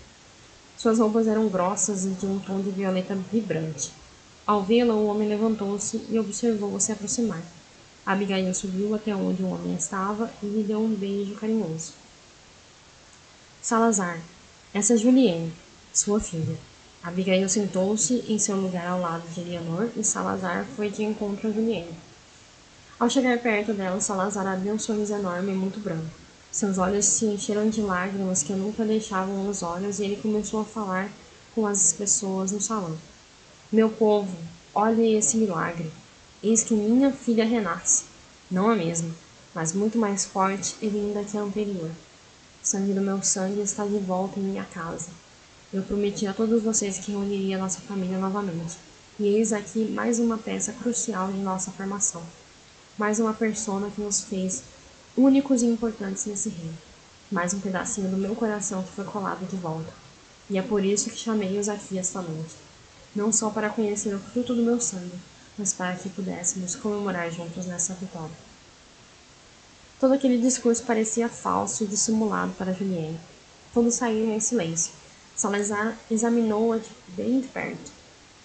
Suas 0.77 0.99
roupas 0.99 1.25
eram 1.25 1.47
grossas 1.47 2.05
e 2.05 2.09
de 2.09 2.25
um 2.25 2.37
tom 2.37 2.61
de 2.61 2.69
violeta 2.69 3.15
vibrante. 3.15 3.91
Ao 4.45 4.61
vê-la, 4.61 4.93
o 4.93 5.07
homem 5.07 5.27
levantou-se 5.27 6.05
e 6.09 6.19
observou-a 6.19 6.79
se 6.79 6.91
aproximar. 6.91 7.41
Abigail 8.05 8.53
subiu 8.53 8.93
até 8.93 9.15
onde 9.15 9.41
o 9.41 9.49
homem 9.49 9.73
estava 9.73 10.29
e 10.43 10.45
lhe 10.45 10.63
deu 10.63 10.79
um 10.79 10.93
beijo 10.93 11.33
carinhoso. 11.35 11.93
Salazar, 13.61 14.19
essa 14.73 14.93
é 14.93 14.97
Juliane, 14.97 15.51
sua 15.91 16.19
filha. 16.19 16.55
Abigail 17.05 17.47
sentou-se 17.47 18.25
em 18.27 18.39
seu 18.39 18.55
lugar 18.55 18.87
ao 18.87 18.99
lado 18.99 19.29
de 19.29 19.39
Eleanor 19.39 19.91
e 19.95 20.03
Salazar 20.03 20.65
foi 20.75 20.89
de 20.89 21.03
encontro 21.03 21.47
a 21.47 21.51
Juliane. 21.51 21.95
Ao 22.99 23.07
chegar 23.07 23.37
perto 23.37 23.75
dela, 23.75 24.01
Salazar 24.01 24.47
abriu 24.47 24.73
um 24.73 24.79
sorriso 24.79 25.13
enorme 25.13 25.51
e 25.51 25.55
muito 25.55 25.79
branco. 25.79 26.09
Seus 26.51 26.79
olhos 26.79 27.05
se 27.05 27.25
encheram 27.25 27.69
de 27.69 27.79
lágrimas 27.79 28.41
que 28.41 28.53
nunca 28.53 28.83
deixavam 28.83 29.47
os 29.47 29.61
olhos 29.61 29.99
e 29.99 30.05
ele 30.05 30.15
começou 30.15 30.61
a 30.61 30.65
falar 30.65 31.11
com 31.53 31.67
as 31.67 31.93
pessoas 31.93 32.51
no 32.51 32.59
salão. 32.59 32.97
Meu 33.71 33.87
povo, 33.87 34.35
olhe 34.73 35.15
esse 35.15 35.37
milagre. 35.37 35.91
Eis 36.41 36.63
que 36.63 36.73
minha 36.73 37.11
filha 37.11 37.45
renasce, 37.45 38.05
não 38.49 38.67
a 38.67 38.75
mesma, 38.75 39.13
mas 39.53 39.73
muito 39.73 39.99
mais 39.99 40.25
forte 40.25 40.75
e 40.81 40.87
linda 40.87 41.23
que 41.23 41.37
a 41.37 41.41
anterior. 41.41 41.91
O 42.63 42.67
sangue 42.67 42.93
do 42.93 43.01
meu 43.01 43.21
sangue 43.21 43.61
está 43.61 43.85
de 43.85 43.99
volta 43.99 44.39
em 44.39 44.43
minha 44.43 44.65
casa. 44.65 45.11
Eu 45.75 45.83
prometi 45.83 46.25
a 46.25 46.33
todos 46.33 46.63
vocês 46.63 46.99
que 46.99 47.11
reuniria 47.11 47.57
nossa 47.57 47.81
família 47.81 48.17
novamente. 48.17 48.77
E 49.19 49.27
eis 49.27 49.51
aqui 49.51 49.83
mais 49.83 50.19
uma 50.19 50.37
peça 50.37 50.71
crucial 50.71 51.29
de 51.29 51.37
nossa 51.39 51.69
formação. 51.69 52.23
Mais 52.97 53.19
uma 53.19 53.33
persona 53.33 53.91
que 53.91 53.99
nos 53.99 54.21
fez 54.21 54.63
únicos 55.17 55.61
e 55.61 55.65
importantes 55.65 56.27
nesse 56.27 56.47
reino. 56.47 56.77
Mais 57.29 57.53
um 57.53 57.59
pedacinho 57.59 58.09
do 58.09 58.15
meu 58.15 58.33
coração 58.35 58.83
que 58.83 58.93
foi 58.93 59.03
colado 59.03 59.45
de 59.49 59.57
volta. 59.57 59.91
E 60.49 60.57
é 60.57 60.61
por 60.61 60.81
isso 60.81 61.09
que 61.09 61.17
chamei-os 61.17 61.67
aqui 61.67 61.99
esta 61.99 62.21
noite. 62.21 62.55
Não 63.13 63.33
só 63.33 63.49
para 63.49 63.69
conhecer 63.69 64.15
o 64.15 64.19
fruto 64.19 64.55
do 64.55 64.63
meu 64.63 64.79
sangue, 64.79 65.19
mas 65.57 65.73
para 65.73 65.97
que 65.97 66.07
pudéssemos 66.07 66.73
comemorar 66.73 67.29
juntos 67.29 67.65
nessa 67.65 67.93
vitória. 67.95 68.31
Todo 69.99 70.13
aquele 70.13 70.37
discurso 70.37 70.83
parecia 70.83 71.27
falso 71.27 71.83
e 71.83 71.87
dissimulado 71.87 72.53
para 72.53 72.71
Juliane. 72.71 73.19
Todos 73.73 73.95
saíram 73.95 74.31
em 74.31 74.39
silêncio. 74.39 75.03
Salazar 75.35 75.97
examinou-a 76.09 76.79
bem 77.09 77.41
de 77.41 77.47
perto. 77.49 77.91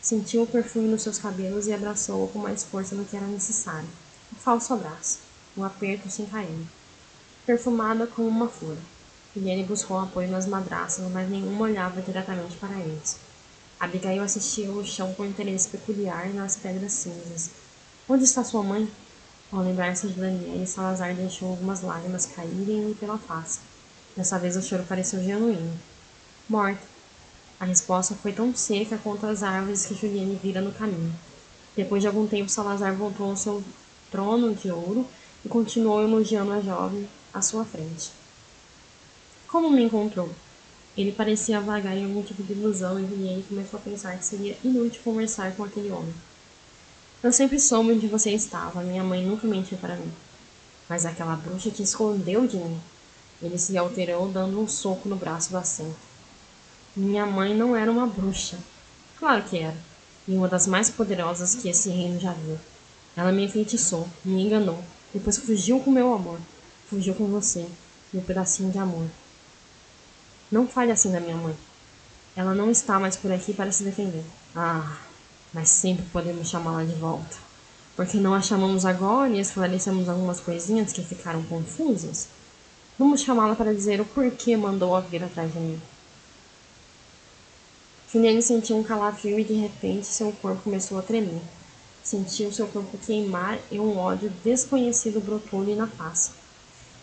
Sentiu 0.03 0.43
o 0.43 0.47
perfume 0.47 0.89
nos 0.89 1.03
seus 1.03 1.19
cabelos 1.19 1.69
e 1.69 1.73
abraçou-a 1.73 2.27
com 2.29 2.41
mais 2.41 2.65
força 2.65 2.97
do 2.97 3.05
que 3.05 3.17
era 3.17 3.27
necessário. 3.27 3.89
Um 4.33 4.37
falso 4.37 4.75
abraço, 4.75 5.19
um 5.57 5.63
aperto 5.63 6.11
sem 6.11 6.27
carinho. 6.27 6.69
Perfumada 7.47 8.09
como 8.09 8.27
uma 8.27 8.49
flor. 8.49 8.77
Juliane 9.33 9.63
buscou 9.63 10.01
apoio 10.01 10.29
nas 10.33 10.47
madraças, 10.47 11.09
mas 11.13 11.31
nenhuma 11.31 11.67
olhava 11.67 12.03
diretamente 12.03 12.57
para 12.57 12.77
eles. 12.81 13.19
Abigail 13.79 14.23
assistia 14.23 14.69
o 14.69 14.85
chão 14.85 15.15
com 15.15 15.25
interesse 15.25 15.69
peculiar 15.69 16.29
nas 16.35 16.57
pedras 16.57 16.93
cinzas. 16.93 17.51
Onde 18.09 18.25
está 18.25 18.43
sua 18.43 18.65
mãe? 18.65 18.91
Ao 19.53 19.63
lembrar-se 19.63 20.09
de 20.09 20.15
Daniel, 20.15 20.67
Salazar 20.67 21.15
deixou 21.15 21.51
algumas 21.51 21.83
lágrimas 21.83 22.27
caírem-lhe 22.27 22.97
pela 22.97 23.17
face. 23.17 23.61
Dessa 24.17 24.41
vez 24.41 24.57
o 24.57 24.63
choro 24.63 24.85
pareceu 24.89 25.23
genuíno. 25.23 25.79
Morta. 26.51 26.83
A 27.61 27.65
resposta 27.65 28.17
foi 28.17 28.33
tão 28.33 28.53
seca 28.57 28.99
quanto 28.99 29.25
as 29.25 29.45
árvores 29.45 29.87
que 29.87 29.95
Juliane 29.95 30.35
vira 30.43 30.61
no 30.61 30.73
caminho. 30.73 31.15
Depois 31.77 32.03
de 32.03 32.09
algum 32.09 32.27
tempo, 32.27 32.51
Salazar 32.51 32.93
voltou 32.93 33.31
ao 33.31 33.37
seu 33.37 33.63
trono 34.11 34.53
de 34.53 34.69
ouro 34.69 35.07
e 35.45 35.49
continuou 35.49 36.03
elogiando 36.03 36.51
a 36.51 36.61
jovem 36.61 37.09
à 37.33 37.41
sua 37.41 37.65
frente. 37.65 38.11
Como 39.47 39.71
me 39.71 39.85
encontrou? 39.85 40.29
Ele 40.97 41.13
parecia 41.13 41.61
vagar 41.61 41.97
em 41.97 42.07
algum 42.07 42.25
tipo 42.25 42.43
de 42.43 42.53
ilusão 42.53 42.99
e 42.99 43.07
Juliane 43.07 43.45
começou 43.45 43.79
a 43.79 43.83
pensar 43.85 44.19
que 44.19 44.25
seria 44.25 44.59
inútil 44.65 45.03
conversar 45.05 45.55
com 45.55 45.63
aquele 45.63 45.93
homem. 45.93 46.15
Eu 47.23 47.33
sempre 47.33 47.61
soube 47.61 47.93
onde 47.93 48.09
você 48.09 48.33
estava, 48.33 48.83
minha 48.83 49.05
mãe 49.05 49.25
nunca 49.25 49.47
mentiu 49.47 49.79
para 49.79 49.95
mim. 49.95 50.11
Mas 50.89 51.07
aquela 51.07 51.37
bruxa 51.37 51.71
te 51.71 51.85
escondeu 51.85 52.45
de 52.45 52.57
mim. 52.57 52.81
Ele 53.41 53.57
se 53.57 53.79
alterou, 53.79 54.29
dando 54.33 54.61
um 54.61 54.67
soco 54.67 55.09
no 55.09 55.15
braço 55.15 55.51
do 55.51 55.57
assento. 55.57 56.10
Minha 56.97 57.25
mãe 57.25 57.55
não 57.55 57.77
era 57.77 57.91
uma 57.91 58.07
bruxa. 58.07 58.59
Claro 59.19 59.45
que 59.45 59.59
era. 59.59 59.77
E 60.27 60.35
uma 60.35 60.49
das 60.49 60.67
mais 60.67 60.91
poderosas 60.91 61.55
que 61.55 61.69
esse 61.69 61.89
reino 61.89 62.19
já 62.19 62.33
viu. 62.33 62.59
Ela 63.17 63.33
me 63.33 63.45
enfeitiçou, 63.45 64.09
me 64.25 64.43
enganou, 64.43 64.83
depois 65.13 65.39
fugiu 65.39 65.81
com 65.81 65.91
meu 65.91 66.13
amor. 66.13 66.39
Fugiu 66.89 67.15
com 67.15 67.27
você, 67.27 67.67
meu 68.13 68.23
pedacinho 68.23 68.73
de 68.73 68.79
amor. 68.79 69.07
Não 70.51 70.67
fale 70.67 70.91
assim 70.91 71.13
da 71.13 71.21
minha 71.21 71.37
mãe. 71.37 71.57
Ela 72.35 72.55
não 72.55 72.71
está 72.71 72.99
mais 72.99 73.17
por 73.17 73.31
aqui 73.31 73.53
para 73.53 73.71
se 73.71 73.85
defender. 73.85 74.25
Ah, 74.55 74.97
mas 75.53 75.69
sempre 75.69 76.05
podemos 76.13 76.49
chamá-la 76.49 76.85
de 76.85 76.95
volta. 76.95 77.37
Porque 77.95 78.17
não 78.17 78.35
a 78.35 78.41
chamamos 78.41 78.85
agora 78.85 79.31
e 79.31 79.39
esclarecemos 79.39 80.09
algumas 80.09 80.41
coisinhas 80.41 80.93
que 80.93 81.05
ficaram 81.05 81.43
confusas? 81.45 82.29
Vamos 82.99 83.21
chamá-la 83.21 83.55
para 83.55 83.75
dizer 83.75 84.01
o 84.01 84.05
porquê 84.05 84.57
mandou-a 84.57 85.01
vir 85.01 85.23
atrás 85.23 85.53
de 85.53 85.59
mim. 85.59 85.81
Juliane 88.13 88.43
sentiu 88.43 88.77
um 88.77 88.83
calafrio 88.83 89.39
e 89.39 89.45
de 89.45 89.53
repente 89.53 90.05
seu 90.07 90.33
corpo 90.33 90.63
começou 90.63 90.99
a 90.99 91.03
tremer. 91.03 91.41
Sentiu 92.03 92.53
seu 92.53 92.67
corpo 92.67 92.99
queimar 92.99 93.61
e 93.71 93.79
um 93.79 93.97
ódio 93.97 94.33
desconhecido 94.43 95.21
brotou-lhe 95.21 95.77
na 95.77 95.87
face. 95.87 96.33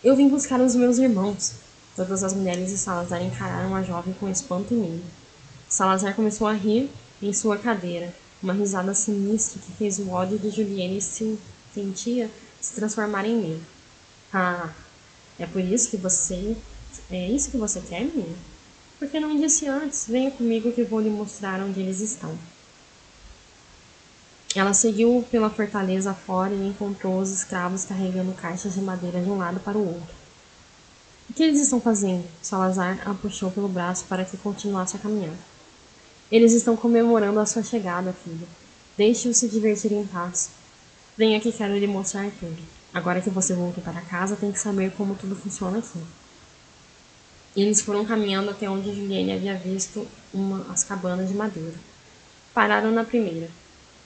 Eu 0.04 0.14
vim 0.14 0.28
buscar 0.28 0.60
os 0.60 0.74
meus 0.74 0.98
irmãos. 0.98 1.54
Todas 1.96 2.22
as 2.22 2.34
mulheres 2.34 2.68
de 2.68 2.76
Salazar 2.76 3.22
encararam 3.22 3.74
a 3.74 3.82
jovem 3.82 4.14
com 4.20 4.28
espanto 4.28 4.74
e 4.74 4.76
medo. 4.76 5.04
Salazar 5.66 6.14
começou 6.14 6.46
a 6.46 6.52
rir 6.52 6.90
em 7.22 7.32
sua 7.32 7.56
cadeira, 7.56 8.14
uma 8.42 8.52
risada 8.52 8.92
sinistra 8.92 9.60
que 9.60 9.72
fez 9.72 9.98
o 9.98 10.10
ódio 10.10 10.38
de 10.38 10.50
Juliane 10.50 11.00
se 11.00 11.38
sentia 11.74 12.30
se 12.60 12.74
transformar 12.74 13.24
em 13.24 13.34
medo. 13.34 13.66
Ah, 14.32 14.70
é 15.38 15.46
por 15.46 15.62
isso 15.62 15.88
que 15.88 15.96
você. 15.96 16.54
É 17.10 17.28
isso 17.28 17.50
que 17.50 17.56
você 17.56 17.80
quer, 17.80 18.04
menina? 18.04 18.36
Por 18.98 19.08
que 19.08 19.20
não 19.20 19.36
disse 19.36 19.68
antes? 19.68 20.06
Venha 20.08 20.30
comigo 20.30 20.72
que 20.72 20.82
vou 20.82 21.00
lhe 21.00 21.08
mostrar 21.08 21.60
onde 21.60 21.80
eles 21.80 22.00
estão. 22.00 22.36
Ela 24.56 24.74
seguiu 24.74 25.24
pela 25.30 25.50
fortaleza 25.50 26.12
fora 26.12 26.52
e 26.52 26.66
encontrou 26.66 27.20
os 27.20 27.30
escravos 27.30 27.84
carregando 27.84 28.32
caixas 28.32 28.74
de 28.74 28.80
madeira 28.80 29.20
de 29.20 29.30
um 29.30 29.38
lado 29.38 29.60
para 29.60 29.78
o 29.78 29.86
outro. 29.86 30.18
O 31.30 31.32
que 31.32 31.42
eles 31.42 31.60
estão 31.60 31.80
fazendo? 31.80 32.24
Salazar 32.42 33.00
a 33.08 33.14
puxou 33.14 33.50
pelo 33.50 33.68
braço 33.68 34.04
para 34.08 34.24
que 34.24 34.36
continuasse 34.36 34.96
a 34.96 34.98
caminhar. 34.98 35.36
Eles 36.32 36.52
estão 36.52 36.76
comemorando 36.76 37.38
a 37.38 37.46
sua 37.46 37.62
chegada, 37.62 38.12
filha. 38.24 38.48
Deixe-os 38.96 39.36
se 39.36 39.46
divertir 39.46 39.92
em 39.92 40.06
paz. 40.06 40.50
Venha 41.16 41.40
que 41.40 41.52
quero 41.52 41.76
lhe 41.76 41.86
mostrar 41.86 42.28
tudo. 42.40 42.62
Agora 42.92 43.20
que 43.20 43.30
você 43.30 43.54
voltou 43.54 43.84
para 43.84 44.00
casa, 44.00 44.34
tem 44.34 44.50
que 44.50 44.58
saber 44.58 44.92
como 44.92 45.14
tudo 45.14 45.36
funciona 45.36 45.78
aqui. 45.78 46.00
Eles 47.56 47.80
foram 47.80 48.04
caminhando 48.04 48.50
até 48.50 48.68
onde 48.68 48.94
Juliane 48.94 49.32
havia 49.32 49.54
visto 49.54 50.06
uma, 50.32 50.66
as 50.72 50.84
cabanas 50.84 51.28
de 51.28 51.34
madeira. 51.34 51.74
Pararam 52.54 52.90
na 52.90 53.04
primeira. 53.04 53.48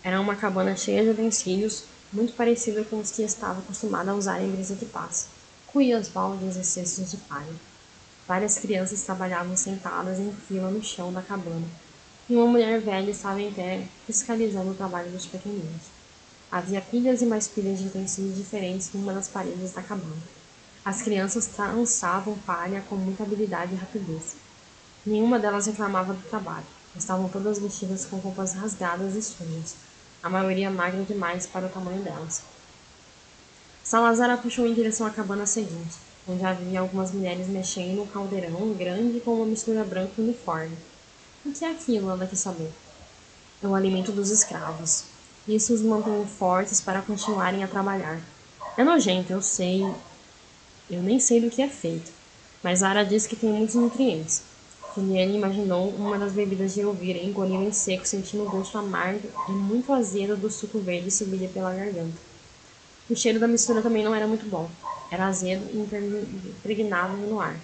Era 0.03 0.21
uma 0.21 0.37
cabana 0.37 0.77
cheia 0.77 1.03
de 1.03 1.11
utensílios, 1.11 1.85
muito 2.13 2.33
parecida 2.33 2.85
com 2.85 3.01
os 3.01 3.11
que 3.11 3.23
estava 3.23 3.61
acostumada 3.61 4.11
a 4.11 4.15
usar 4.15 4.43
em 4.43 4.51
brisa 4.51 4.75
de 4.75 4.87
paz. 4.87 5.29
Cuias, 5.67 6.09
baldes 6.09 6.57
e 6.57 6.65
cestos 6.65 7.11
de 7.11 7.17
palha. 7.17 7.55
Várias 8.27 8.59
crianças 8.59 9.03
trabalhavam 9.03 9.57
sentadas 9.57 10.19
em 10.19 10.33
fila 10.33 10.71
no 10.71 10.83
chão 10.83 11.13
da 11.13 11.23
cabana, 11.23 11.67
e 12.29 12.37
uma 12.37 12.47
mulher 12.47 12.81
velha 12.81 13.11
estava 13.11 13.41
em 13.41 13.53
pé, 13.53 13.87
fiscalizando 14.07 14.71
o 14.71 14.75
trabalho 14.75 15.11
dos 15.11 15.27
pequeninos. 15.27 15.83
Havia 16.51 16.81
pilhas 16.81 17.21
e 17.23 17.27
mais 17.27 17.49
pilhas 17.49 17.79
de 17.79 17.87
utensílios 17.87 18.37
diferentes 18.37 18.91
numa 18.93 19.13
das 19.13 19.29
paredes 19.29 19.73
da 19.73 19.83
cabana. 19.83 20.23
As 20.85 21.01
crianças 21.01 21.47
trançavam 21.47 22.37
palha 22.39 22.85
com 22.89 22.97
muita 22.97 23.23
habilidade 23.23 23.73
e 23.73 23.77
rapidez. 23.77 24.35
Nenhuma 25.07 25.39
delas 25.39 25.67
reclamava 25.67 26.13
do 26.13 26.29
trabalho. 26.29 26.67
Estavam 26.97 27.29
todas 27.29 27.59
vestidas 27.59 28.05
com 28.05 28.17
roupas 28.17 28.53
rasgadas 28.53 29.15
e 29.15 29.23
sujas, 29.23 29.77
a 30.23 30.29
maioria 30.29 30.71
magra 30.71 31.03
demais 31.05 31.47
para 31.47 31.67
o 31.67 31.69
tamanho 31.69 32.03
delas. 32.03 32.43
Salazar 33.83 34.29
a 34.31 34.37
puxou 34.37 34.67
em 34.67 34.75
direção 34.75 35.07
à 35.07 35.11
cabana 35.11 35.47
seguinte, 35.47 35.97
onde 36.29 36.45
havia 36.45 36.81
algumas 36.81 37.11
mulheres 37.13 37.47
mexendo 37.49 38.03
um 38.03 38.07
caldeirão 38.07 38.73
grande 38.75 39.21
com 39.21 39.35
uma 39.35 39.47
mistura 39.47 39.85
branca 39.85 40.21
uniforme. 40.21 40.77
O 41.45 41.53
que 41.53 41.65
é 41.65 41.71
aquilo? 41.71 42.11
Ela 42.11 42.27
quis 42.27 42.41
saber. 42.41 42.71
É 43.63 43.67
o 43.67 43.75
alimento 43.75 44.13
dos 44.13 44.31
escravos. 44.31 45.05
Isso 45.49 45.73
os 45.73 45.83
mantém 45.83 46.27
fortes 46.27 46.81
para 46.81 47.03
continuarem 47.03 47.65
a 47.65 47.69
trabalhar. 47.69 48.21
É 48.77 48.85
nojento, 48.85 49.33
eu 49.33 49.43
sei. 49.43 49.83
Eu 50.93 51.03
nem 51.03 51.19
sei 51.19 51.41
do 51.41 51.49
que 51.49 51.63
é 51.63 51.69
feito. 51.69 52.13
Mas 52.63 52.83
Ara 52.83 53.03
diz 53.03 53.27
que 53.27 53.35
tem 53.35 53.51
muitos 53.51 53.75
nutrientes. 53.75 54.43
Juliane 54.95 55.39
imaginou 55.39 55.89
uma 55.89 56.19
das 56.19 56.33
bebidas 56.33 56.75
de 56.75 56.83
e 56.83 57.27
engoliu 57.27 57.63
em 57.63 57.73
seco, 57.73 58.07
sentindo 58.07 58.45
o 58.45 58.51
gosto 58.51 58.77
amargo 58.77 59.27
e 59.49 59.53
muito 59.53 59.91
azedo 59.91 60.37
do 60.37 60.51
suco 60.51 60.81
verde 60.81 61.11
subir 61.11 61.49
pela 61.49 61.73
garganta. 61.73 62.19
O 63.09 63.17
cheiro 63.17 63.41
da 63.41 63.49
mistura 63.49 63.81
também 63.81 64.05
não 64.05 64.15
era 64.15 64.27
muito 64.27 64.45
bom. 64.45 64.71
Era 65.11 65.29
azedo 65.29 65.65
e 65.73 65.79
impregnado 65.79 67.17
no 67.17 67.41
ar. 67.41 67.57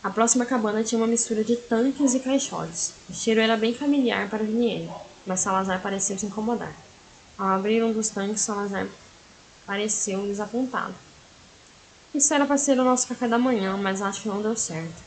A 0.00 0.10
próxima 0.10 0.46
cabana 0.46 0.84
tinha 0.84 1.00
uma 1.00 1.08
mistura 1.08 1.42
de 1.42 1.56
tanques 1.56 2.14
e 2.14 2.20
caixotes. 2.20 2.92
O 3.10 3.12
cheiro 3.12 3.40
era 3.40 3.56
bem 3.56 3.74
familiar 3.74 4.30
para 4.30 4.44
Juliane, 4.44 4.88
mas 5.26 5.40
Salazar 5.40 5.82
pareceu 5.82 6.16
se 6.16 6.26
incomodar. 6.26 6.72
Ao 7.36 7.48
abrir 7.48 7.82
um 7.82 7.92
dos 7.92 8.10
tanques, 8.10 8.42
Salazar 8.42 8.86
pareceu 9.66 10.24
desapontado. 10.24 11.07
Isso 12.14 12.32
era 12.32 12.46
para 12.46 12.58
ser 12.58 12.78
o 12.78 12.84
nosso 12.84 13.06
café 13.06 13.28
da 13.28 13.38
manhã, 13.38 13.76
mas 13.76 14.00
acho 14.02 14.22
que 14.22 14.28
não 14.28 14.42
deu 14.42 14.56
certo. 14.56 15.02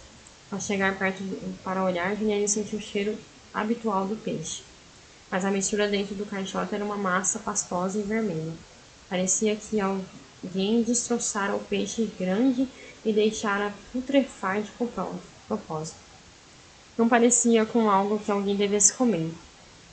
Ao 0.51 0.59
chegar 0.59 0.97
perto 0.97 1.23
para 1.63 1.83
olhar, 1.83 2.15
Vinelli 2.15 2.47
sentiu 2.47 2.77
o 2.77 2.81
cheiro 2.81 3.17
habitual 3.53 4.05
do 4.05 4.15
peixe. 4.15 4.63
Mas 5.29 5.43
a 5.45 5.51
mistura 5.51 5.87
dentro 5.87 6.13
do 6.13 6.25
caixote 6.25 6.75
era 6.75 6.83
uma 6.85 6.97
massa 6.97 7.39
pastosa 7.39 7.97
e 7.97 8.03
vermelha. 8.03 8.53
Parecia 9.09 9.55
que 9.55 9.79
alguém 9.79 10.83
destroçara 10.83 11.55
o 11.55 11.59
peixe 11.59 12.09
grande 12.19 12.67
e 13.03 13.11
deixara 13.11 13.73
putrefar 13.91 14.61
de 14.61 14.69
propósito. 15.47 15.97
Não 16.97 17.09
parecia 17.09 17.65
com 17.65 17.89
algo 17.89 18.19
que 18.19 18.31
alguém 18.31 18.55
devesse 18.55 18.93
comer. 18.93 19.33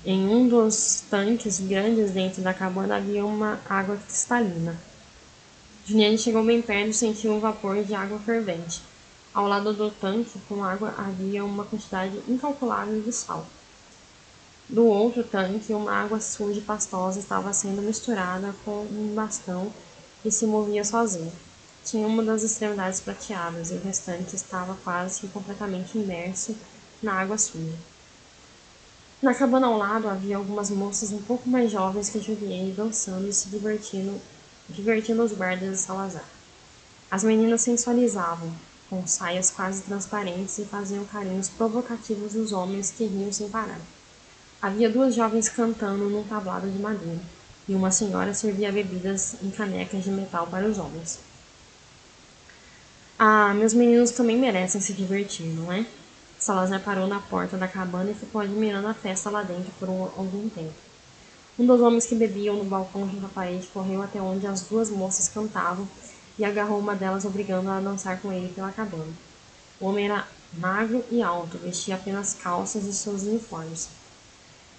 Em 0.05 0.29
um 0.29 0.47
dos 0.47 1.05
tanques 1.09 1.61
grandes 1.61 2.11
dentro 2.11 2.42
da 2.42 2.53
cabana 2.53 2.97
havia 2.97 3.25
uma 3.25 3.61
água 3.68 3.97
cristalina. 3.97 4.88
Juliane 5.88 6.18
chegou 6.18 6.44
bem 6.44 6.61
perto 6.61 6.90
e 6.90 6.92
sentiu 6.92 7.33
um 7.33 7.40
vapor 7.40 7.83
de 7.83 7.94
água 7.94 8.18
fervente. 8.18 8.83
Ao 9.33 9.48
lado 9.48 9.72
do 9.72 9.90
tanque 9.90 10.38
com 10.46 10.62
água 10.62 10.94
havia 10.98 11.42
uma 11.42 11.64
quantidade 11.64 12.20
incalculável 12.29 13.01
de 13.01 13.11
sal. 13.11 13.46
Do 14.68 14.85
outro 14.85 15.24
tanque, 15.24 15.72
uma 15.72 15.90
água 15.90 16.20
suja 16.20 16.59
e 16.59 16.62
pastosa 16.62 17.18
estava 17.18 17.55
sendo 17.55 17.81
misturada 17.81 18.55
com 18.66 18.83
um 18.83 19.14
bastão 19.14 19.72
que 20.22 20.31
se 20.31 20.46
movia 20.46 20.85
sozinho. 20.85 21.33
Tinha 21.83 22.07
uma 22.07 22.22
das 22.22 22.42
extremidades 22.42 23.01
prateadas 23.01 23.70
e 23.70 23.74
o 23.77 23.83
restante 23.83 24.37
estava 24.37 24.77
quase 24.85 25.20
que 25.20 25.29
completamente 25.29 25.96
imerso 25.96 26.55
na 27.03 27.14
água 27.14 27.38
suja. 27.38 27.79
Na 29.22 29.35
cabana 29.35 29.68
ao 29.68 29.79
lado 29.79 30.07
havia 30.07 30.37
algumas 30.37 30.68
moças 30.68 31.12
um 31.12 31.22
pouco 31.22 31.48
mais 31.48 31.72
jovens 31.72 32.11
que 32.11 32.20
Juliane 32.20 32.72
dançando 32.72 33.27
e 33.27 33.33
se 33.33 33.48
divertindo, 33.48 34.20
divertindo 34.68 35.22
os 35.22 35.33
guardas 35.33 35.70
de 35.70 35.76
Salazar. 35.76 36.24
As 37.11 37.24
meninas 37.24 37.62
sensualizavam, 37.62 38.52
com 38.90 39.07
saias 39.07 39.50
quase 39.50 39.83
transparentes 39.83 40.59
e 40.59 40.64
faziam 40.64 41.04
carinhos 41.04 41.48
provocativos 41.48 42.35
nos 42.35 42.52
homens 42.52 42.92
que 42.96 43.04
riam 43.04 43.33
sem 43.33 43.48
parar. 43.48 43.81
Havia 44.61 44.90
duas 44.90 45.14
jovens 45.14 45.48
cantando 45.48 46.09
num 46.09 46.24
tablado 46.24 46.70
de 46.70 46.78
madeira, 46.78 47.20
e 47.68 47.74
uma 47.74 47.90
senhora 47.90 48.35
servia 48.35 48.72
bebidas 48.72 49.37
em 49.42 49.50
canecas 49.50 50.04
de 50.04 50.11
metal 50.11 50.46
para 50.46 50.66
os 50.66 50.78
homens. 50.78 51.20
Ah, 53.18 53.52
meus 53.54 53.74
meninos 53.74 54.11
também 54.11 54.38
merecem 54.38 54.81
se 54.81 54.92
divertir, 54.92 55.46
não 55.46 55.72
é? 55.72 55.85
Salazar 56.38 56.81
parou 56.81 57.07
na 57.07 57.20
porta 57.20 57.57
da 57.57 57.66
cabana 57.66 58.11
e 58.11 58.14
ficou 58.14 58.40
admirando 58.40 58.87
a 58.87 58.94
festa 58.94 59.28
lá 59.28 59.42
dentro 59.42 59.72
por 59.78 59.88
um, 59.88 60.02
algum 60.02 60.48
tempo. 60.48 60.88
Um 61.59 61.66
dos 61.66 61.81
homens 61.81 62.07
que 62.07 62.14
bebiam 62.14 62.55
no 62.55 62.64
balcão 62.64 63.09
junto 63.11 63.27
à 63.27 63.29
parede 63.29 63.66
correu 63.66 64.01
até 64.01 64.23
onde 64.23 64.47
as 64.47 64.62
duas 64.62 64.90
moças 64.90 65.29
cantavam 65.29 65.88
e 66.38 66.44
agarrou 66.44 66.79
uma 66.79 66.94
delas, 66.94 67.25
obrigando-a 67.25 67.79
a 67.79 67.81
dançar 67.81 68.21
com 68.21 68.33
ele 68.33 68.53
pela 68.55 68.71
cabana. 68.71 69.12
O 69.81 69.87
homem 69.87 70.05
era 70.05 70.29
magro 70.53 71.05
e 71.11 71.21
alto, 71.21 71.59
vestia 71.59 71.97
apenas 71.97 72.33
calças 72.35 72.85
e 72.85 72.92
seus 72.92 73.23
uniformes. 73.23 73.88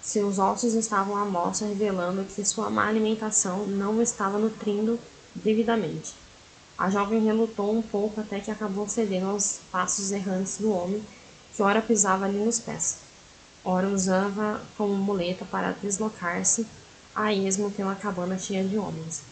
Seus 0.00 0.38
ossos 0.38 0.72
estavam 0.72 1.18
à 1.18 1.26
mostra, 1.26 1.68
revelando 1.68 2.24
que 2.24 2.42
sua 2.46 2.70
má 2.70 2.88
alimentação 2.88 3.66
não 3.66 4.00
estava 4.00 4.38
nutrindo 4.38 4.98
devidamente. 5.34 6.14
A 6.78 6.88
jovem 6.88 7.22
relutou 7.22 7.76
um 7.76 7.82
pouco 7.82 8.22
até 8.22 8.40
que 8.40 8.50
acabou 8.50 8.88
cedendo 8.88 9.26
aos 9.26 9.60
passos 9.70 10.12
errantes 10.12 10.56
do 10.56 10.72
homem, 10.72 11.04
que 11.54 11.62
ora 11.62 11.82
pisava 11.82 12.26
lhe 12.26 12.42
nos 12.42 12.58
pés, 12.58 12.96
ora 13.64 13.88
usava 13.88 14.60
como 14.76 14.94
muleta 14.94 15.44
para 15.44 15.72
deslocar-se 15.72 16.66
a 17.14 17.32
esmo 17.32 17.70
pela 17.70 17.94
cabana 17.94 18.38
cheia 18.38 18.64
de 18.64 18.78
homens. 18.78 19.22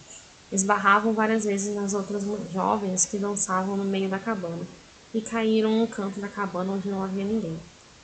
Esbarravam 0.51 1.13
várias 1.13 1.45
vezes 1.45 1.75
nas 1.75 1.95
outras 1.95 2.25
jovens 2.53 3.05
que 3.05 3.19
dançavam 3.19 3.77
no 3.77 3.85
meio 3.85 4.09
da 4.09 4.19
cabana 4.19 4.67
e 5.13 5.21
caíram 5.21 5.79
no 5.79 5.87
canto 5.87 6.21
da 6.21 6.29
cabana 6.29 6.73
onde 6.73 6.89
não 6.89 7.03
havia 7.03 7.25
ninguém. 7.25 7.59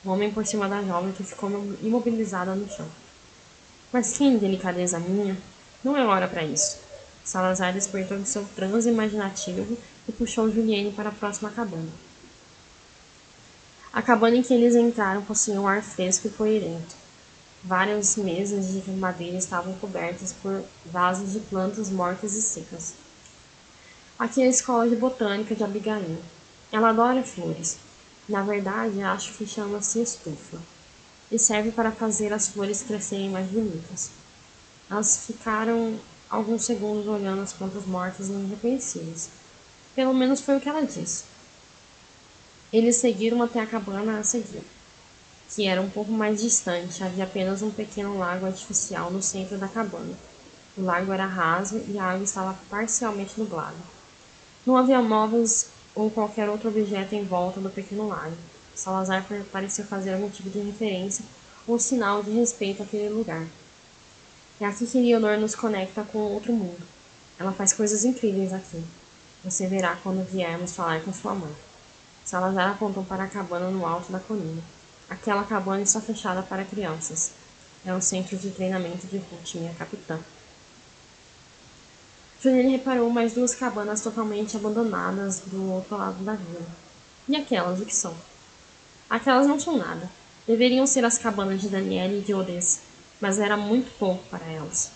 O 0.04 0.10
homem 0.10 0.30
por 0.30 0.46
cima 0.46 0.68
da 0.68 0.82
jovem 0.82 1.12
que 1.12 1.24
ficou 1.24 1.50
imobilizada 1.82 2.54
no 2.54 2.68
chão. 2.68 2.86
Mas 3.92 4.16
que 4.16 4.24
indelicadeza 4.24 4.98
minha! 4.98 5.36
Não 5.82 5.96
é 5.96 6.04
hora 6.04 6.28
para 6.28 6.44
isso. 6.44 6.78
Salazar 7.24 7.72
despertou 7.72 8.18
de 8.18 8.28
seu 8.28 8.44
transe 8.54 8.88
imaginativo 8.88 9.78
e 10.06 10.12
puxou 10.12 10.50
Juliane 10.50 10.92
para 10.92 11.08
a 11.08 11.12
próxima 11.12 11.50
cabana. 11.50 11.88
A 13.94 14.02
cabana 14.02 14.34
em 14.34 14.42
que 14.42 14.52
eles 14.52 14.74
entraram 14.74 15.22
possuía 15.22 15.60
um 15.60 15.68
ar 15.68 15.80
fresco 15.80 16.26
e 16.26 16.30
coerente. 16.30 16.96
Várias 17.62 18.16
mesas 18.16 18.66
de 18.72 18.90
madeira 18.90 19.38
estavam 19.38 19.72
cobertas 19.74 20.34
por 20.42 20.64
vasos 20.84 21.32
de 21.32 21.38
plantas 21.38 21.90
mortas 21.90 22.34
e 22.34 22.42
secas. 22.42 22.94
Aqui 24.18 24.42
é 24.42 24.46
a 24.46 24.50
escola 24.50 24.88
de 24.88 24.96
botânica 24.96 25.54
de 25.54 25.62
Abigail. 25.62 26.18
Ela 26.72 26.90
adora 26.90 27.22
flores. 27.22 27.76
Na 28.28 28.42
verdade, 28.42 29.00
acho 29.00 29.32
que 29.34 29.46
chama-se 29.46 30.02
estufa. 30.02 30.58
E 31.30 31.38
serve 31.38 31.70
para 31.70 31.92
fazer 31.92 32.32
as 32.32 32.48
flores 32.48 32.82
crescerem 32.82 33.30
mais 33.30 33.46
bonitas. 33.46 34.10
Elas 34.90 35.24
ficaram 35.24 36.00
alguns 36.28 36.64
segundos 36.64 37.06
olhando 37.06 37.42
as 37.42 37.52
plantas 37.52 37.86
mortas 37.86 38.26
e 38.26 38.32
irreconhecíveis. 38.32 39.30
Pelo 39.94 40.12
menos 40.12 40.40
foi 40.40 40.56
o 40.56 40.60
que 40.60 40.68
ela 40.68 40.82
disse. 40.82 41.33
Eles 42.74 42.96
seguiram 42.96 43.40
até 43.40 43.60
a 43.60 43.66
cabana 43.66 44.18
a 44.18 44.24
seguir, 44.24 44.60
que 45.48 45.64
era 45.64 45.80
um 45.80 45.88
pouco 45.88 46.10
mais 46.10 46.42
distante. 46.42 47.04
Havia 47.04 47.22
apenas 47.22 47.62
um 47.62 47.70
pequeno 47.70 48.18
lago 48.18 48.46
artificial 48.46 49.12
no 49.12 49.22
centro 49.22 49.56
da 49.56 49.68
cabana. 49.68 50.12
O 50.76 50.82
lago 50.82 51.12
era 51.12 51.24
raso 51.24 51.80
e 51.86 51.96
a 51.96 52.02
água 52.02 52.24
estava 52.24 52.58
parcialmente 52.68 53.38
nublada. 53.38 53.76
Não 54.66 54.76
havia 54.76 55.00
móveis 55.00 55.68
ou 55.94 56.10
qualquer 56.10 56.48
outro 56.48 56.68
objeto 56.68 57.14
em 57.14 57.22
volta 57.22 57.60
do 57.60 57.70
pequeno 57.70 58.08
lago. 58.08 58.36
Salazar 58.74 59.24
parecia 59.52 59.84
fazer 59.84 60.14
algum 60.14 60.28
tipo 60.28 60.50
de 60.50 60.58
referência 60.58 61.24
ou 61.68 61.78
sinal 61.78 62.24
de 62.24 62.32
respeito 62.32 62.82
àquele 62.82 63.08
lugar. 63.08 63.46
É 64.60 64.64
aqui 64.64 64.84
que 64.84 65.00
Leonor 65.00 65.38
nos 65.38 65.54
conecta 65.54 66.02
com 66.02 66.18
outro 66.18 66.52
mundo. 66.52 66.84
Ela 67.38 67.52
faz 67.52 67.72
coisas 67.72 68.04
incríveis 68.04 68.52
aqui. 68.52 68.82
Você 69.44 69.68
verá 69.68 69.96
quando 70.02 70.28
viermos 70.28 70.72
falar 70.72 71.00
com 71.04 71.12
sua 71.12 71.36
mãe. 71.36 71.54
Salazar 72.24 72.70
apontou 72.70 73.04
para 73.04 73.24
a 73.24 73.28
cabana 73.28 73.68
no 73.70 73.86
alto 73.86 74.10
da 74.10 74.18
colina. 74.18 74.62
Aquela 75.10 75.44
cabana 75.44 75.82
está 75.82 76.00
fechada 76.00 76.42
para 76.42 76.64
crianças. 76.64 77.32
É 77.84 77.92
o 77.92 78.00
centro 78.00 78.36
de 78.36 78.50
treinamento 78.50 79.06
de 79.06 79.18
Ruth, 79.18 79.54
minha 79.56 79.74
capitã. 79.74 80.18
Juliane 82.40 82.72
reparou 82.72 83.10
mais 83.10 83.34
duas 83.34 83.54
cabanas 83.54 84.00
totalmente 84.00 84.56
abandonadas 84.56 85.40
do 85.46 85.70
outro 85.70 85.96
lado 85.96 86.24
da 86.24 86.34
vila. 86.34 86.66
E 87.28 87.36
aquelas, 87.36 87.80
o 87.80 87.86
que 87.86 87.94
são? 87.94 88.14
Aquelas 89.08 89.46
não 89.46 89.60
são 89.60 89.76
nada. 89.76 90.10
Deveriam 90.46 90.86
ser 90.86 91.04
as 91.04 91.16
cabanas 91.16 91.60
de 91.60 91.68
Daniele 91.68 92.18
e 92.18 92.22
de 92.22 92.34
Odessa, 92.34 92.80
mas 93.20 93.38
era 93.38 93.56
muito 93.56 93.90
pouco 93.98 94.22
para 94.28 94.44
elas. 94.46 94.90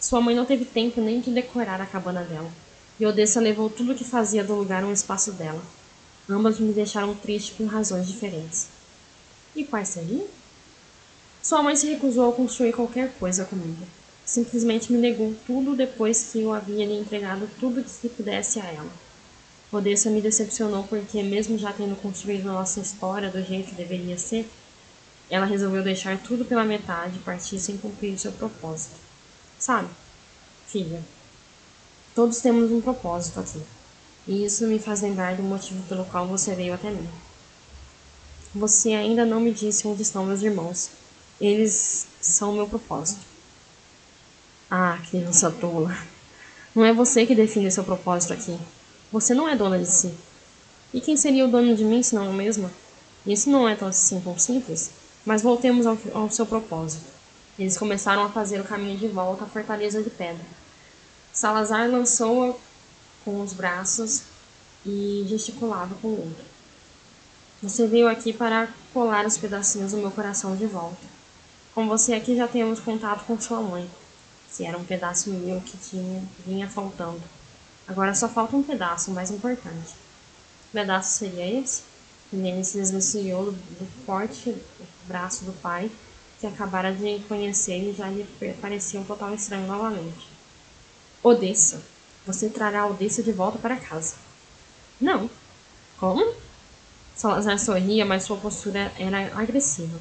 Sua 0.00 0.20
mãe 0.20 0.34
não 0.34 0.44
teve 0.44 0.64
tempo 0.64 1.00
nem 1.00 1.20
de 1.20 1.30
decorar 1.30 1.80
a 1.80 1.86
cabana 1.86 2.22
dela, 2.22 2.50
e 2.98 3.06
Odessa 3.06 3.40
levou 3.40 3.70
tudo 3.70 3.92
o 3.92 3.94
que 3.96 4.04
fazia 4.04 4.44
do 4.44 4.54
lugar 4.54 4.84
um 4.84 4.92
espaço 4.92 5.32
dela. 5.32 5.62
Ambas 6.28 6.58
me 6.58 6.72
deixaram 6.72 7.14
triste 7.14 7.52
por 7.52 7.66
razões 7.66 8.06
diferentes. 8.06 8.68
E 9.54 9.64
quais 9.64 9.88
seriam? 9.88 10.26
Sua 11.42 11.62
mãe 11.62 11.74
se 11.74 11.88
recusou 11.88 12.30
a 12.30 12.34
construir 12.34 12.72
qualquer 12.72 13.12
coisa 13.18 13.44
comigo. 13.44 13.84
Simplesmente 14.24 14.92
me 14.92 14.98
negou 14.98 15.34
tudo 15.46 15.74
depois 15.74 16.30
que 16.30 16.40
eu 16.40 16.52
havia 16.52 16.86
lhe 16.86 16.98
entregado 16.98 17.50
tudo 17.58 17.84
que 17.84 18.08
pudesse 18.08 18.60
a 18.60 18.64
ela. 18.64 18.90
Odessa 19.72 20.10
me 20.10 20.20
decepcionou 20.20 20.84
porque, 20.84 21.22
mesmo 21.22 21.58
já 21.58 21.72
tendo 21.72 21.96
construído 21.96 22.44
nossa 22.44 22.78
história 22.78 23.30
do 23.30 23.42
jeito 23.42 23.70
que 23.70 23.74
deveria 23.74 24.16
ser, 24.16 24.48
ela 25.28 25.46
resolveu 25.46 25.82
deixar 25.82 26.18
tudo 26.18 26.44
pela 26.44 26.62
metade 26.62 27.16
e 27.16 27.22
partir 27.22 27.58
sem 27.58 27.78
cumprir 27.78 28.18
seu 28.18 28.32
propósito. 28.32 28.94
Sabe, 29.58 29.88
filha, 30.66 31.02
todos 32.14 32.40
temos 32.40 32.70
um 32.70 32.80
propósito 32.80 33.40
aqui. 33.40 33.62
E 34.26 34.44
isso 34.44 34.66
me 34.66 34.78
faz 34.78 35.02
lembrar 35.02 35.36
do 35.36 35.42
motivo 35.42 35.82
pelo 35.88 36.04
qual 36.04 36.26
você 36.26 36.54
veio 36.54 36.74
até 36.74 36.90
mim. 36.90 37.08
Você 38.54 38.92
ainda 38.92 39.24
não 39.24 39.40
me 39.40 39.52
disse 39.52 39.86
onde 39.86 40.02
estão 40.02 40.26
meus 40.26 40.42
irmãos. 40.42 40.90
Eles 41.40 42.06
são 42.20 42.52
o 42.52 42.54
meu 42.54 42.68
propósito. 42.68 43.20
Ah, 44.70 44.98
criança 45.10 45.50
tola. 45.50 45.96
Não 46.74 46.84
é 46.84 46.92
você 46.92 47.26
que 47.26 47.34
define 47.34 47.70
seu 47.70 47.82
propósito 47.82 48.32
aqui. 48.32 48.56
Você 49.10 49.34
não 49.34 49.48
é 49.48 49.56
dona 49.56 49.78
de 49.78 49.86
si. 49.86 50.14
E 50.94 51.00
quem 51.00 51.16
seria 51.16 51.46
o 51.46 51.50
dono 51.50 51.74
de 51.74 51.84
mim 51.84 52.02
se 52.02 52.14
não 52.14 52.24
eu 52.24 52.32
mesma? 52.32 52.70
Isso 53.26 53.50
não 53.50 53.68
é 53.68 53.74
tão 53.74 53.88
assim 53.88 54.20
tão 54.20 54.38
simples. 54.38 54.90
Mas 55.24 55.42
voltemos 55.42 55.86
ao, 55.86 55.98
ao 56.14 56.30
seu 56.30 56.46
propósito. 56.46 57.04
Eles 57.58 57.76
começaram 57.76 58.24
a 58.24 58.30
fazer 58.30 58.60
o 58.60 58.64
caminho 58.64 58.98
de 58.98 59.08
volta 59.08 59.44
à 59.44 59.46
fortaleza 59.46 60.02
de 60.02 60.10
pedra. 60.10 60.44
Salazar 61.32 61.90
lançou-a 61.90 62.54
com 63.24 63.40
os 63.40 63.52
braços 63.52 64.22
e 64.84 65.24
gesticulava 65.28 65.94
com 65.96 66.08
o 66.08 66.20
outro. 66.26 66.44
Você 67.62 67.86
veio 67.86 68.08
aqui 68.08 68.32
para 68.32 68.68
colar 68.92 69.24
os 69.24 69.38
pedacinhos 69.38 69.92
do 69.92 69.98
meu 69.98 70.10
coração 70.10 70.56
de 70.56 70.66
volta. 70.66 71.06
Com 71.74 71.86
você 71.86 72.14
aqui 72.14 72.36
já 72.36 72.48
temos 72.48 72.80
contato 72.80 73.24
com 73.24 73.40
sua 73.40 73.60
mãe, 73.60 73.88
se 74.50 74.64
era 74.64 74.76
um 74.76 74.84
pedaço 74.84 75.30
meu 75.30 75.60
que 75.60 75.78
tinha, 75.78 76.22
vinha 76.44 76.68
faltando. 76.68 77.22
Agora 77.88 78.14
só 78.14 78.28
falta 78.28 78.56
um 78.56 78.62
pedaço 78.62 79.10
mais 79.10 79.30
importante. 79.30 79.94
Que 80.64 80.72
pedaço 80.72 81.18
seria 81.18 81.60
esse? 81.60 81.82
Nele 82.32 82.64
se 82.64 82.78
desvencilhou 82.78 83.52
do 83.52 84.04
forte 84.04 84.56
braço 85.06 85.44
do 85.44 85.52
pai, 85.52 85.90
que 86.40 86.46
acabara 86.46 86.92
de 86.92 87.20
conhecer 87.28 87.90
e 87.90 87.92
já 87.92 88.08
lhe 88.08 88.26
parecia 88.60 89.00
um 89.00 89.04
total 89.04 89.34
estranho 89.34 89.66
novamente. 89.66 90.28
Odessa. 91.22 91.91
Você 92.26 92.48
trará 92.48 92.86
Odessa 92.86 93.22
de 93.22 93.32
volta 93.32 93.58
para 93.58 93.76
casa. 93.76 94.14
Não. 95.00 95.28
Como? 95.98 96.34
Salazar 97.16 97.58
sorria, 97.58 98.04
mas 98.04 98.24
sua 98.24 98.36
postura 98.36 98.92
era 98.98 99.36
agressiva. 99.36 99.98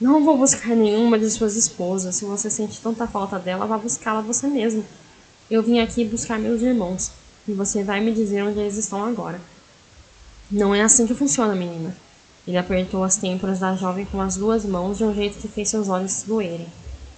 Não 0.00 0.24
vou 0.24 0.38
buscar 0.38 0.74
nenhuma 0.74 1.18
de 1.18 1.30
suas 1.30 1.56
esposas. 1.56 2.16
Se 2.16 2.24
você 2.24 2.50
sente 2.50 2.80
tanta 2.80 3.06
falta 3.06 3.38
dela, 3.38 3.66
vá 3.66 3.76
buscá-la 3.76 4.20
você 4.20 4.46
mesmo. 4.46 4.84
Eu 5.50 5.62
vim 5.62 5.78
aqui 5.78 6.04
buscar 6.04 6.38
meus 6.38 6.62
irmãos, 6.62 7.12
e 7.46 7.52
você 7.52 7.82
vai 7.82 8.00
me 8.00 8.12
dizer 8.12 8.42
onde 8.42 8.58
eles 8.58 8.76
estão 8.76 9.04
agora. 9.04 9.40
Não 10.50 10.74
é 10.74 10.82
assim 10.82 11.06
que 11.06 11.14
funciona, 11.14 11.54
menina. 11.54 11.96
Ele 12.46 12.56
apertou 12.56 13.04
as 13.04 13.16
têmporas 13.16 13.60
da 13.60 13.76
jovem 13.76 14.04
com 14.06 14.20
as 14.20 14.36
duas 14.36 14.64
mãos 14.64 14.98
de 14.98 15.04
um 15.04 15.14
jeito 15.14 15.38
que 15.38 15.48
fez 15.48 15.68
seus 15.68 15.88
olhos 15.88 16.22
doerem. 16.22 16.66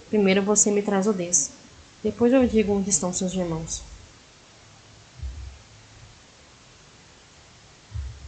Primeiro 0.09 0.41
você 0.41 0.69
me 0.69 0.81
traz 0.81 1.07
Odessa. 1.07 1.62
Depois 2.03 2.33
eu 2.33 2.45
digo 2.45 2.73
onde 2.73 2.89
estão 2.89 3.13
seus 3.13 3.33
irmãos. 3.33 3.92